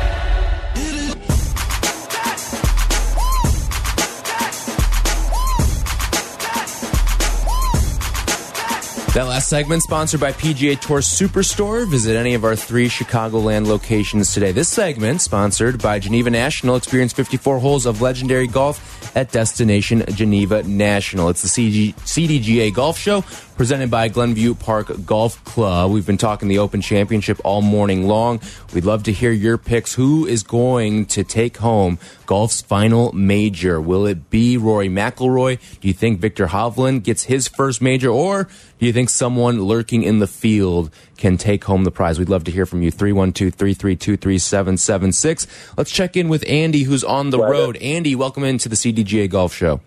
[9.15, 11.89] That last segment sponsored by PGA Tour Superstore.
[11.89, 14.51] Visit any of our three Chicagoland locations today.
[14.51, 16.75] This segment sponsored by Geneva National.
[16.75, 21.29] Experience 54 holes of legendary golf at Destination Geneva National.
[21.29, 23.23] It's the CG, CDGA Golf Show
[23.59, 25.91] presented by Glenview Park Golf Club.
[25.91, 28.39] We've been talking the Open Championship all morning long.
[28.73, 29.95] We'd love to hear your picks.
[29.95, 33.81] Who is going to take home golf's final major?
[33.81, 35.59] Will it be Rory McIlroy?
[35.81, 38.47] Do you think Viktor Hovland gets his first major, or
[38.79, 42.17] do you think someone lurking in the field can take home the prize?
[42.17, 42.91] We'd love to hear from you.
[42.91, 45.47] 312 332 3776.
[45.77, 47.75] Let's check in with Andy, who's on the road.
[47.77, 49.81] Andy, welcome into the CDGA Golf Show.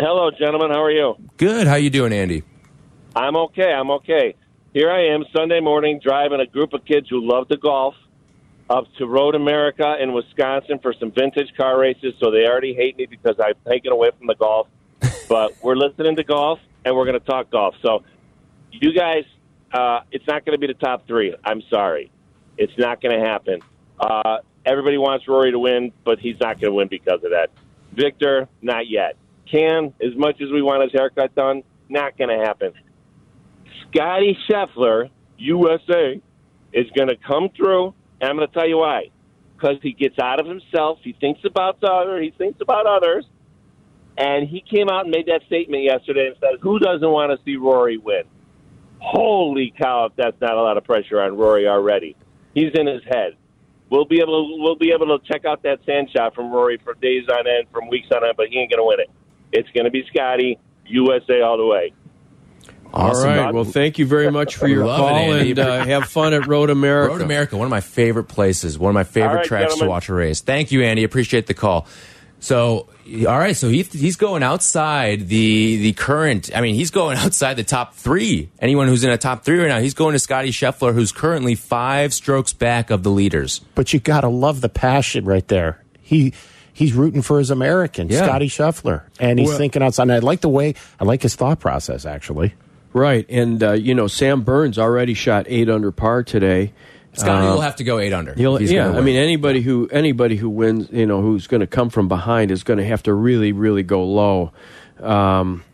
[0.00, 0.70] Hello, gentlemen.
[0.70, 1.14] How are you?
[1.36, 1.68] Good.
[1.68, 2.42] How you doing, Andy?
[3.14, 3.72] I'm okay.
[3.72, 4.34] I'm okay.
[4.74, 7.94] Here I am Sunday morning driving a group of kids who love to golf
[8.68, 12.14] up to Road America in Wisconsin for some vintage car races.
[12.18, 14.66] So they already hate me because I've taken away from the golf.
[15.28, 17.74] but we're listening to golf and we're going to talk golf.
[17.82, 18.04] So
[18.72, 19.24] you guys,
[19.72, 21.34] uh, it's not going to be the top three.
[21.44, 22.10] I'm sorry.
[22.56, 23.60] It's not going to happen.
[23.98, 27.50] Uh, everybody wants Rory to win, but he's not going to win because of that.
[27.92, 29.16] Viktor, not yet.
[29.50, 32.72] Cam, as much as we want his haircut done, not going to happen.
[33.90, 36.20] Scotty Scheffler, USA,
[36.72, 39.10] is going to come through, and I'm going to tell you why.
[39.56, 43.24] Because he gets out of himself, he thinks about the other, he thinks about others,
[44.18, 47.42] and he came out and made that statement yesterday and said, "Who doesn't want to
[47.44, 48.24] see Rory win?"
[48.98, 50.06] Holy cow!
[50.06, 52.16] If that's not a lot of pressure on Rory already,
[52.52, 53.36] he's in his head.
[53.90, 56.78] We'll be able to, we'll be able to check out that sand shot from Rory
[56.82, 59.10] for days on end, from weeks on end, but he ain't going to win it.
[59.52, 61.92] It's going to be Scotty, USA all the way.
[62.92, 63.30] Awesome.
[63.30, 63.54] All right.
[63.54, 66.70] Well, thank you very much for your call it, and uh, have fun at Road
[66.70, 67.12] America.
[67.14, 69.86] Road America, one of my favorite places, one of my favorite right, tracks gentlemen.
[69.86, 70.40] to watch a race.
[70.40, 71.04] Thank you, Andy.
[71.04, 71.86] Appreciate the call.
[72.40, 72.88] So,
[73.26, 73.56] all right.
[73.56, 76.50] So he, he's going outside the the current.
[76.54, 78.50] I mean, he's going outside the top three.
[78.58, 81.54] Anyone who's in a top three right now, he's going to Scotty Scheffler, who's currently
[81.54, 83.60] five strokes back of the leaders.
[83.74, 85.82] But you got to love the passion right there.
[86.00, 86.34] He
[86.72, 88.24] he's rooting for his American, yeah.
[88.24, 90.04] Scotty Scheffler, and he's well, thinking outside.
[90.04, 92.54] And I like the way I like his thought process actually.
[92.92, 96.72] Right, and uh, you know Sam Burns already shot eight under par today.
[97.18, 98.34] Scotty uh, will have to go eight under.
[98.70, 102.08] yeah, I mean anybody who anybody who wins, you know, who's going to come from
[102.08, 104.52] behind is going to have to really, really go low.
[105.00, 105.64] Um,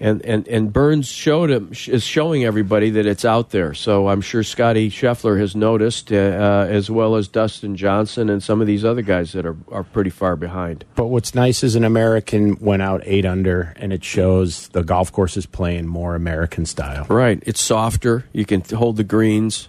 [0.00, 3.74] and and and Burns showed him is showing everybody that it's out there.
[3.74, 8.42] So I'm sure Scotty Scheffler has noticed, uh, uh, as well as Dustin Johnson and
[8.42, 10.84] some of these other guys that are are pretty far behind.
[10.94, 15.10] But what's nice is an American went out eight under, and it shows the golf
[15.10, 17.06] course is playing more American style.
[17.08, 18.24] Right, it's softer.
[18.32, 19.68] You can hold the greens,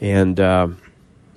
[0.00, 0.38] and.
[0.38, 0.68] Uh,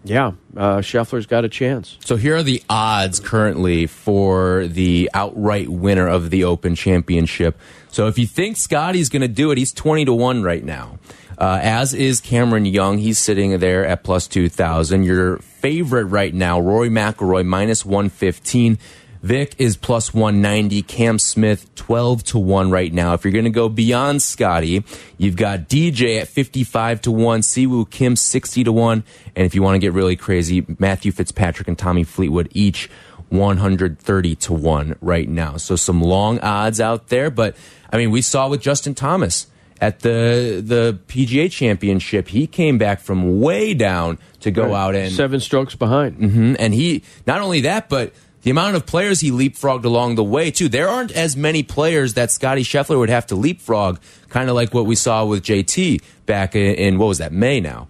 [0.04, 1.98] yeah, uh, Scheffler's got a chance.
[2.04, 7.60] So here are the odds currently for the outright winner of the Open Championship.
[7.90, 10.98] So if you think Scotty's going to do it, he's 20 to 1 right now.
[11.38, 12.98] Uh, as is Cameron Young.
[12.98, 15.04] He's sitting there at plus 2,000.
[15.04, 18.78] Your favorite right now, Rory McIlroy, minus 115.
[19.22, 20.82] Vic is plus 190.
[20.84, 23.14] Cam Smith, 12 to 1 right now.
[23.14, 24.84] If you're going to go beyond Scotty,
[25.18, 29.04] you've got DJ at 55 to 1, Si Woo Kim, 60 to 1.
[29.36, 32.90] And if you want to get really crazy, Matthew Fitzpatrick and Tommy Fleetwood each
[33.30, 35.58] 130 to 1 right now.
[35.58, 37.30] So some long odds out there.
[37.30, 37.56] But
[37.92, 39.48] I mean, we saw with Justin Thomas
[39.80, 44.74] at the the PGA Championship, he came back from way down to go right.
[44.74, 46.20] out and seven strokes behind.
[46.20, 50.16] Mm -hmm, and he not only that, but the amount of players he leapfrogged along
[50.16, 50.70] the way too.
[50.70, 54.00] There aren't as many players that Scotty Scheffler would have to leapfrog,
[54.30, 57.60] kind of like what we saw with JT back in, in, what was that May
[57.60, 57.88] now.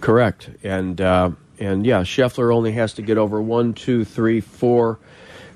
[0.00, 4.98] Correct, and uh, and yeah, Scheffler only has to get over one, two, three, four,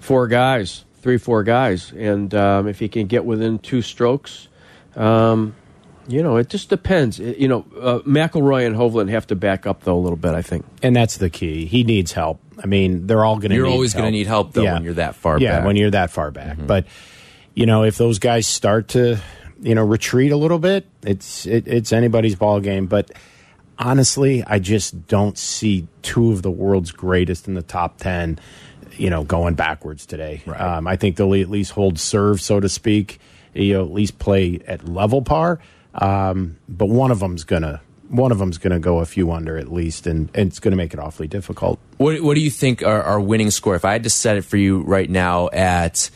[0.01, 4.49] four guys, three, four guys, and um, if he can get within two strokes,
[4.97, 5.55] um,
[6.11, 7.21] you know, it just depends.
[7.21, 10.35] It- you know, uh, McIlroy and Hovland have to back up though a little bit.
[10.35, 10.65] I think.
[10.83, 11.67] And that's the key.
[11.67, 12.41] He needs help.
[12.63, 13.57] I mean, they're all going to.
[13.57, 15.67] You're always gonna need help, though, when you're that far yeah, back.
[15.67, 16.59] When you're that far back.
[16.61, 16.87] But
[17.55, 19.19] you know, if those guys start to,
[19.61, 22.87] you know, retreat a little bit, it's it, it's anybody's ball game.
[22.87, 23.11] But
[23.79, 28.39] honestly, I just don't see two of the world's greatest in the top ten.
[28.97, 30.43] You know, going backwards today.
[30.47, 33.21] Um, I think they'll at least hold serve, so to speak.
[33.55, 35.61] You know, at least play at level par.
[35.95, 37.80] Um, but one of them's gonna.
[38.09, 40.72] One of them's going to go a few under at least, and, and it's going
[40.72, 41.78] to make it awfully difficult.
[41.99, 43.76] What, what do you think our, our winning score?
[43.76, 46.11] If I had to set it for you right now at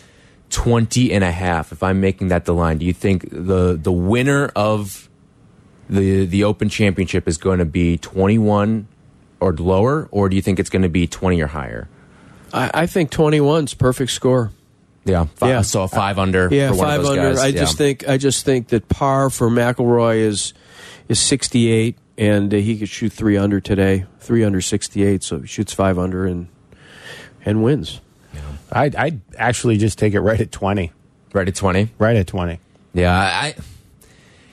[0.51, 3.93] 20 and a half, if I'm making that the line, do you think the the
[3.93, 5.09] winner of
[5.89, 8.89] the the Open Championship is going to be 21
[9.41, 11.89] or lower, or do you think it's going to be 20 or higher?
[12.53, 14.53] I, I think 21's perfect score.
[15.05, 16.49] Yeah, fi- so a five under.
[16.51, 17.31] Yeah, for one five of those under.
[17.35, 17.39] guys.
[17.41, 17.61] I Yeah.
[17.61, 20.55] just think I just think that par for McIlroy is
[21.09, 25.23] is 68, and uh, he could shoot three under today, three under 68.
[25.23, 26.49] So he shoots five under and
[27.45, 28.01] and wins.
[28.73, 30.91] I'd, I'd actually just take it right at 20.
[31.33, 31.91] Right at 20?
[31.99, 32.59] Right at 20.
[32.95, 33.49] Yeah, I.
[33.49, 33.55] Yeah,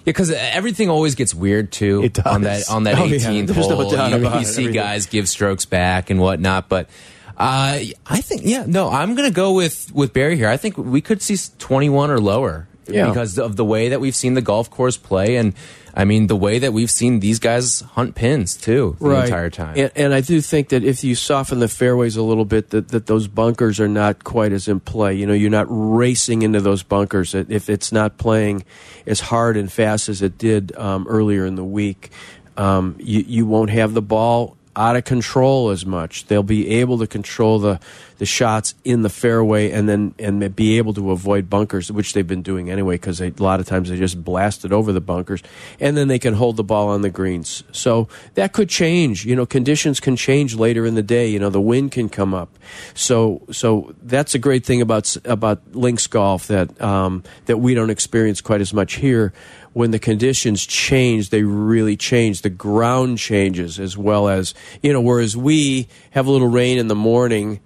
[0.06, 2.26] because everything always gets weird too It does.
[2.26, 3.18] on that on that Oh, yeah.
[3.20, 3.91] 18th There's no hole.
[3.91, 4.45] doubt you, about you it.
[4.45, 4.74] see Everything.
[4.82, 6.89] guys give strokes back and whatnot, but
[7.38, 10.49] uh, I think yeah, no, I'm gonna go with with Barry here.
[10.49, 13.07] I think we could see 21 or lower Yeah.
[13.07, 15.53] because of the way that we've seen the golf course play, and
[15.93, 19.75] I mean the way that we've seen these guys hunt pins too the entire time.
[19.77, 22.89] And, and I do think that if you soften the fairways a little bit, that,
[22.89, 25.15] that those bunkers are not quite as in play.
[25.15, 27.36] You know, you're not racing into those bunkers.
[27.36, 28.63] If it's not playing
[29.05, 32.09] as hard and fast as it did um, earlier in the week,
[32.57, 36.26] um, you, you won't have the ball out of control as much.
[36.28, 37.80] They'll be able to control the
[38.17, 42.28] the shots in the fairway and then and be able to avoid bunkers, which they've
[42.28, 42.95] been doing anyway.
[42.95, 45.41] Because a lot of times they just blast it over the bunkers,
[45.80, 47.63] and then they can hold the ball on the greens.
[47.72, 49.26] So that could change.
[49.26, 51.28] You know, conditions can change later in the day.
[51.28, 52.57] You know, the wind can come up.
[52.93, 57.89] So so that's a great thing about about links golf that um, that we don't
[57.89, 59.34] experience quite as much here
[59.74, 62.41] when the conditions change, they really change.
[62.41, 66.88] The ground changes as well as, you know, whereas we have a little rain in
[66.88, 67.61] the morning,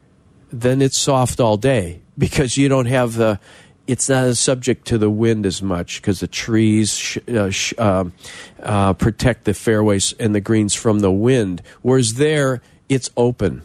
[0.52, 3.40] then it's soft all day because you don't have the,
[3.88, 8.14] it's not as subject to the wind as much because the trees uh, um
[8.62, 11.62] uh, protect the fairways and the greens from the wind.
[11.82, 13.64] Whereas there, it's open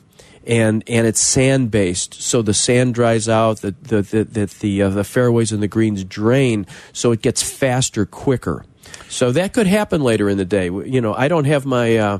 [0.50, 4.82] and and it's sand based, so the sand dries out, the the the the, the,
[4.82, 8.66] uh, the fairways and the greens drain, so it gets faster, quicker.
[9.08, 10.64] So that could happen later in the day.
[10.66, 11.96] You know, I don't have my.
[11.96, 12.18] Uh,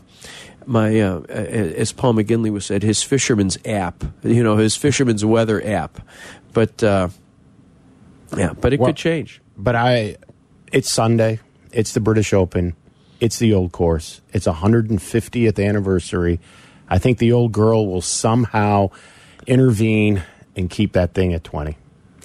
[0.66, 5.60] my, uh, as Paul McGinley was said, his fisherman's app, you know, his fisherman's weather
[5.66, 6.06] app,
[6.52, 7.08] but uh,
[8.36, 9.40] yeah, but it Well, could change.
[9.56, 10.16] But I,
[10.70, 11.40] it's Sunday.
[11.72, 12.76] It's the British Open.
[13.20, 14.20] It's the old course.
[14.32, 16.38] It's 150th anniversary.
[16.90, 18.90] I think the old girl will somehow
[19.46, 20.22] intervene
[20.56, 21.76] and keep that thing at 20.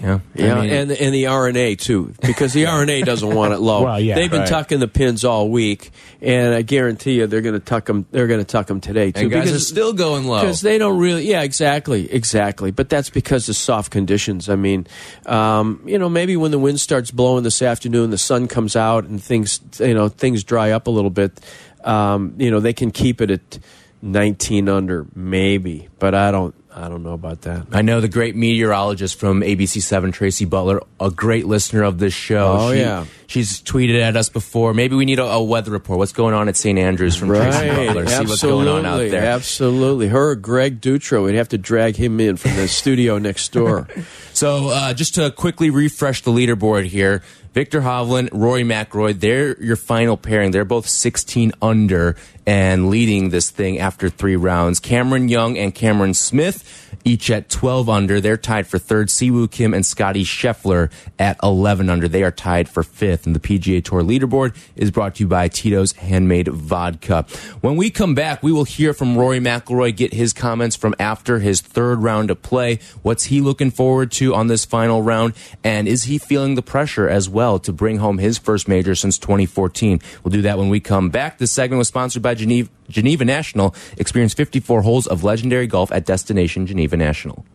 [0.01, 3.59] yeah, Yeah, I mean, and and the R&A too, because the R&A doesn't want it
[3.59, 3.75] low.
[3.85, 4.49] Well, yeah, they've been right.
[4.49, 5.91] tucking the pins all week,
[6.21, 8.05] and I guarantee you they're going to tuck them.
[8.09, 9.21] They're going to tuck them today too.
[9.21, 10.41] and guys are still going low.
[10.41, 14.87] because they don't really yeah exactly exactly but that's because of soft conditions i mean
[15.27, 19.03] um, you know maybe when the wind starts blowing this afternoon the sun comes out
[19.05, 21.39] and things you know things dry up a little bit
[21.83, 23.59] um, you know they can keep it at
[24.05, 28.35] 19 under maybe but i don't i don't know about that I know the great
[28.35, 32.57] meteorologist from ABC7, Tracy Butler, a great listener of this show.
[32.59, 33.05] Oh, She- yeah.
[33.27, 34.73] She's tweeted at us before.
[34.75, 35.97] Maybe we need a, a weather report.
[35.97, 36.77] What's going on at St.
[36.77, 38.05] Andrews from Tracy Butler?
[38.07, 39.25] See what's going on out there.
[39.25, 43.51] absolutely her or greg dutra we'd have to drag him in from the studio next
[43.51, 43.87] door
[44.33, 49.77] So, uh, just to quickly refresh the leaderboard here, Viktor Hovland, Rory McIlroy, they're your
[49.77, 50.51] final pairing.
[50.51, 52.17] They're both 16 under
[52.47, 54.79] and leading this thing after three rounds.
[54.79, 58.21] Cameron Young and Cameron Smith, each at 12 under.
[58.21, 59.09] They're tied for third.
[59.09, 62.07] Si Woo Kim and Scotty Scheffler at 11 under.
[62.07, 63.25] They are tied for fifth.
[63.25, 67.25] And the PGA Tour leaderboard is brought to you by Tito's Handmade Vodka.
[67.61, 71.39] When we come back, we will hear from Rory McIlroy, get his comments from after
[71.39, 72.79] his third round of play.
[73.01, 75.33] What's he looking forward to on this final round?
[75.63, 79.17] And is he feeling the pressure as well to bring home his first major since
[79.17, 79.99] 2014?
[80.23, 81.37] We'll do that when we come back.
[81.37, 83.73] This segment was sponsored by Geneva, Geneva National.
[83.97, 87.45] Experience 54 holes of legendary golf at Destination Geneva National.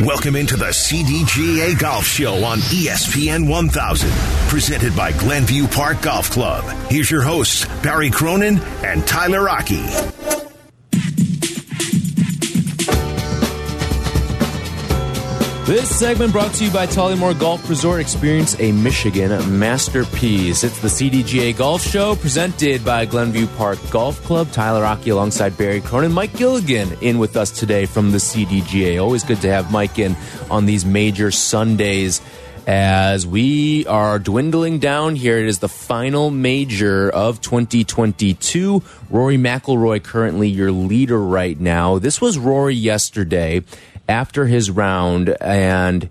[0.00, 4.10] Welcome into the CDGA Golf Show on ESPN 1000,
[4.48, 6.64] presented by Glenview Park Golf Club.
[6.90, 10.49] Here's your hosts, Barry Cronin and Tyler Aki.
[15.70, 18.00] This segment brought to you by Tullymore Golf Resort.
[18.00, 20.64] Experience a Michigan masterpiece.
[20.64, 24.50] It's the CDGA Golf Show presented by Glenview Park Golf Club.
[24.50, 26.10] Tyler Aki alongside Barry Cronin.
[26.10, 29.00] Mike Gilligan in with us today from the CDGA.
[29.00, 30.16] Always good to have Mike in
[30.50, 32.20] on these major Sundays
[32.66, 35.38] as we are dwindling down here.
[35.38, 38.82] It is the final major of 2022.
[39.08, 42.00] Rory McIlroy currently your leader right now.
[42.00, 43.62] This was Rory yesterday
[44.10, 46.10] after his round and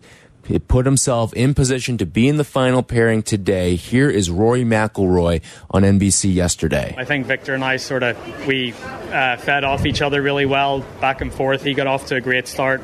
[0.67, 3.75] put himself in position to be in the final pairing today.
[3.75, 6.95] Here is Rory McIlroy on NBC yesterday.
[6.97, 8.73] I think Viktor and I sort of we
[9.11, 11.61] uh, fed off each other really well, back and forth.
[11.61, 12.81] He got off to a great start.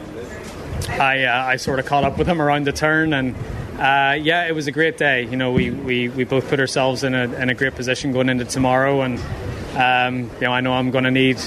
[0.90, 3.36] I uh, I sort of caught up with him around the turn, and
[3.80, 5.24] uh, yeah, it was a great day.
[5.24, 8.30] You know, we, we, we both put ourselves in a in a great position going
[8.30, 9.20] into tomorrow, and
[9.76, 11.40] um, you know, I know I'm going to need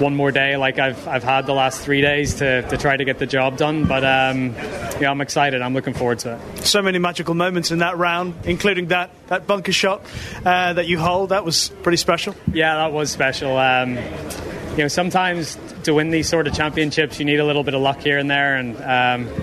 [0.00, 3.04] one more day like I've, I've had the last three days to, to try to
[3.04, 3.84] get the job done.
[3.84, 4.54] But um,
[5.00, 5.62] yeah, I'm excited.
[5.62, 6.64] I'm looking forward to it.
[6.64, 10.02] So many magical moments in that round, including that, that bunker shot
[10.44, 11.30] uh, that you hold.
[11.30, 12.34] That was pretty special.
[12.52, 13.56] Yeah, that was special.
[13.56, 17.74] Um, you know, sometimes to win these sort of championships, you need a little bit
[17.74, 18.56] of luck here and there.
[18.56, 19.34] And um,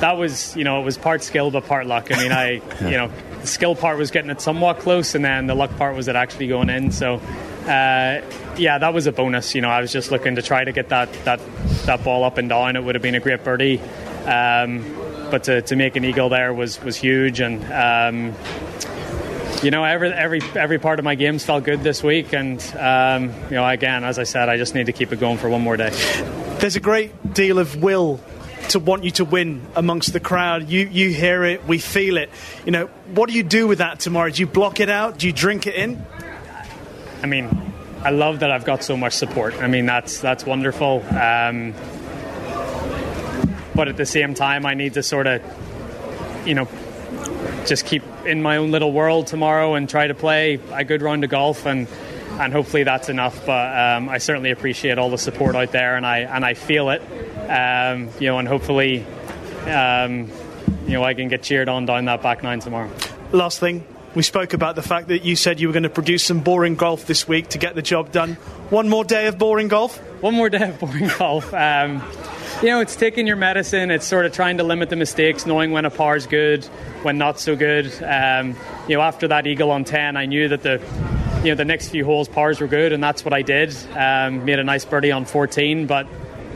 [0.00, 2.10] that was, you know, it was part skill but part luck.
[2.10, 2.50] I mean, I,
[2.80, 5.94] you know, the skill part was getting it somewhat close, and then the luck part
[5.94, 6.90] was it actually going in.
[6.90, 7.20] So
[7.68, 8.22] uh,
[8.56, 9.54] yeah, that was a bonus.
[9.54, 11.40] You know, I was just looking to try to get that that,
[11.84, 12.76] that ball up and down.
[12.76, 13.78] It would have been a great birdie,
[14.24, 14.84] um,
[15.30, 17.40] but to, to make an eagle there was was huge.
[17.40, 18.34] And um,
[19.62, 22.32] you know, every every every part of my games felt good this week.
[22.32, 25.36] And um, you know, again, as I said, I just need to keep it going
[25.36, 25.90] for one more day.
[26.60, 28.18] There's a great deal of will
[28.70, 30.70] to want you to win amongst the crowd.
[30.70, 32.30] You you hear it, we feel it.
[32.64, 34.30] You know, what do you do with that tomorrow?
[34.30, 35.18] Do you block it out?
[35.18, 36.04] Do you drink it in?
[37.22, 39.54] I mean, I love that I've got so much support.
[39.54, 41.04] I mean, that's that's wonderful.
[41.10, 41.74] Um,
[43.74, 45.42] but at the same time, I need to sort of,
[46.46, 46.68] you know,
[47.66, 51.24] just keep in my own little world tomorrow and try to play a good round
[51.24, 51.86] of golf and
[52.40, 53.44] and hopefully that's enough.
[53.46, 56.90] But um, I certainly appreciate all the support out there, and I and I feel
[56.90, 57.02] it.
[57.50, 59.04] Um, you know, and hopefully,
[59.66, 60.30] um,
[60.86, 62.90] you know, I can get cheered on down that back nine tomorrow.
[63.32, 66.24] Last thing, we spoke about the fact that you said you were going to produce
[66.24, 68.34] some boring golf this week to get the job done.
[68.70, 69.98] One more day of boring golf?
[70.22, 71.52] One more day of boring golf.
[71.52, 72.02] Um,
[72.62, 73.90] you know, it's taking your medicine.
[73.90, 76.64] It's sort of trying to limit the mistakes, knowing when a par is good,
[77.02, 77.86] when not so good.
[78.02, 78.56] Um,
[78.88, 80.82] you know, after that eagle on 10, I knew that the
[81.44, 83.76] you know the next few holes pars were good, and that's what I did.
[83.94, 86.08] Um, made a nice birdie on 14, but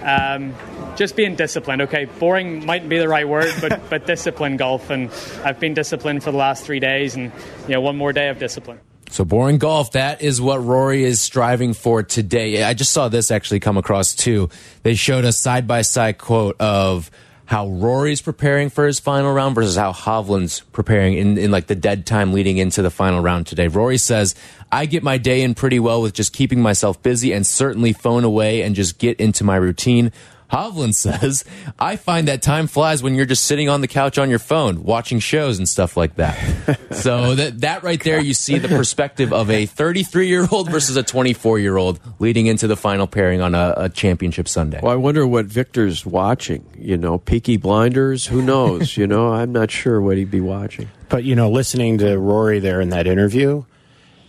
[0.02, 0.54] um,
[0.96, 1.82] just being disciplined.
[1.82, 5.10] Okay, boring mightn't be the right word, but but disciplined golf, and
[5.44, 7.32] I've been disciplined for the last three days, and
[7.66, 8.80] you know one more day of discipline.
[9.10, 12.62] So boring golf, that is what Rory is striving for today.
[12.64, 14.48] I just saw this actually come across too.
[14.84, 17.10] They showed a side by side quote of
[17.44, 21.74] how Rory's preparing for his final round versus how Hovland's preparing in, in like the
[21.74, 23.68] dead time leading into the final round today.
[23.68, 24.34] Rory says,
[24.70, 28.24] I get my day in pretty well with just keeping myself busy and certainly phone
[28.24, 30.12] away and just get into my routine.
[30.52, 31.44] Hovland says,
[31.78, 34.82] I find that time flies when you're just sitting on the couch on your phone,
[34.84, 36.78] watching shows and stuff like that.
[36.92, 40.96] so that, that right there, you see the perspective of a 33 year old versus
[40.96, 44.80] a 24 year old leading into the final pairing on a, a, championship Sunday.
[44.82, 46.66] Well, I wonder what Viktor's watching.
[46.78, 48.26] You know, Peaky Blinders?
[48.26, 48.96] Who knows?
[48.96, 50.88] you know, I'm not sure what he'd be watching.
[51.08, 53.64] But, you know, listening to Rory there in that interview,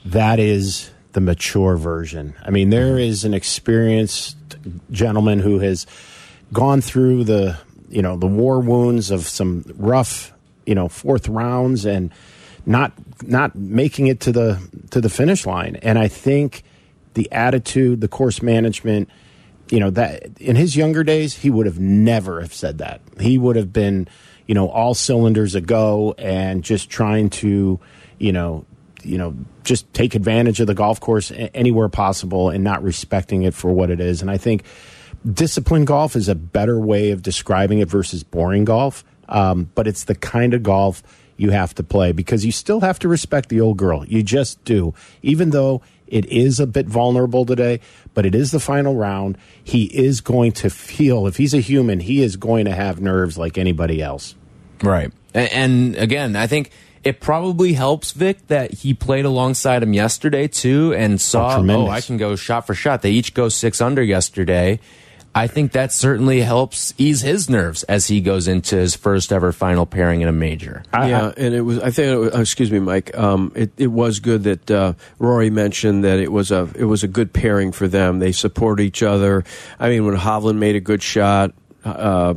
[0.05, 2.33] that is the mature version.
[2.43, 4.37] I mean, there is an experienced
[4.91, 5.85] gentleman who has
[6.51, 7.57] gone through the
[7.89, 10.33] you know the war wounds of some rough
[10.65, 12.11] you know fourth rounds and
[12.65, 12.91] not
[13.21, 15.77] not making it to the to the finish line.
[15.77, 16.63] And i think
[17.13, 19.09] the attitude the course management
[19.69, 23.01] you know that in his younger days he would have never have said that.
[23.19, 24.07] He would have been
[24.47, 27.79] you know all cylinders a go and just trying to
[28.17, 28.65] you know
[29.03, 33.53] you know just take advantage of the golf course anywhere possible and not respecting it
[33.53, 34.21] for what it is.
[34.21, 34.63] And i think
[35.31, 39.03] disciplined golf is a better way of describing it versus boring golf.
[39.29, 41.01] Um, but it's the kind of golf
[41.37, 44.05] you have to play because you still have to respect the old girl.
[44.05, 44.93] You just do.
[45.21, 47.79] Even though it is a bit vulnerable today,
[48.13, 49.37] but it is the final round.
[49.63, 53.37] He is going to feel, if he's a human, he is going to have nerves
[53.37, 54.35] like anybody else.
[54.83, 55.11] Right.
[55.33, 56.69] And, again, I think
[57.03, 61.87] it probably helps Vic that he played alongside him yesterday too and saw, oh, oh
[61.87, 63.01] I can go shot for shot.
[63.01, 64.79] They each go six under yesterday
[65.35, 69.51] I think that certainly helps ease his nerves as he goes into his first ever
[69.51, 70.83] final pairing in a major.
[70.93, 71.79] Yeah, and it was.
[71.79, 72.07] I think.
[72.07, 73.17] It was, excuse me, Mike.
[73.17, 77.03] Um, it, it was good that uh, Rory mentioned that it was a it was
[77.03, 78.19] a good pairing for them.
[78.19, 79.43] They support each other.
[79.79, 81.53] I mean, when Hovland made a good shot.
[81.83, 82.35] Uh,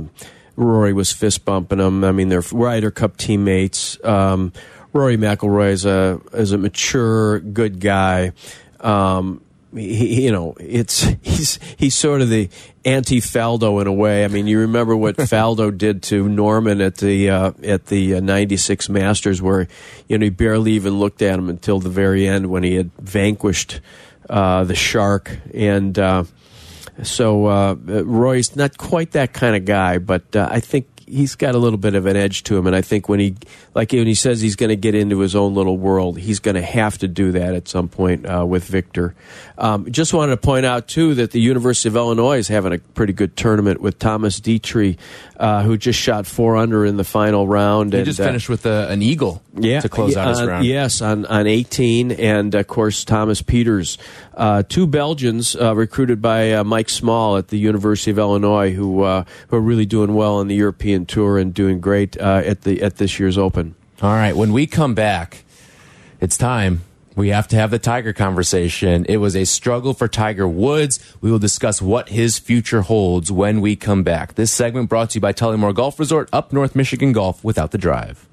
[0.57, 2.03] Rory was fist bumping him.
[2.03, 4.03] I mean, they're Ryder Cup teammates.
[4.03, 4.53] Um,
[4.93, 8.33] Rory McIlroy is a is a mature, good guy.
[8.81, 9.43] Um,
[9.77, 12.49] he, you know, it's he's he's sort of the
[12.85, 14.24] anti Faldo in a way.
[14.24, 18.89] I mean, you remember what Faldo did to Norman at the uh, at the '96
[18.89, 19.68] Masters, where
[20.09, 22.91] you know he barely even looked at him until the very end when he had
[22.99, 23.81] vanquished
[24.31, 25.99] uh, the shark and.
[25.99, 26.24] Uh,
[27.03, 31.55] so uh, Roy's not quite that kind of guy, but uh, I think he's got
[31.55, 33.37] a little bit of an edge to him, and I think when he,
[33.75, 36.57] like when he says he's going to get into his own little world, he's going
[36.57, 39.15] to have to do that at some point uh, with Viktor.
[39.59, 42.79] Um, just wanted to point out too that the University of Illinois is having a
[42.79, 44.99] pretty good tournament with Thomas Detry,
[45.39, 47.93] uh, who just shot four under in the final round.
[47.93, 50.49] He and, just uh, finished with a, an eagle yeah, to close out his on-
[50.49, 50.66] round.
[50.66, 53.99] Yes, on, on 18, and of course Thomas Pieters,
[54.34, 59.03] uh, two Belgians uh, recruited by uh, Mike Small at the University of Illinois, who
[59.03, 62.62] uh, who are really doing well on the European tour and doing great uh, at
[62.62, 63.74] the at this year's Open.
[64.03, 65.45] All right, when we come back,
[66.20, 66.82] it's time.
[67.17, 69.07] We have to have the Tiger conversation.
[69.09, 71.01] It was a struggle for Tiger Woods.
[71.23, 74.35] We will discuss what his future holds when we come back.
[74.35, 77.79] This segment brought to you by Tullymore Golf Resort, up North Michigan Golf without the
[77.79, 78.25] drive.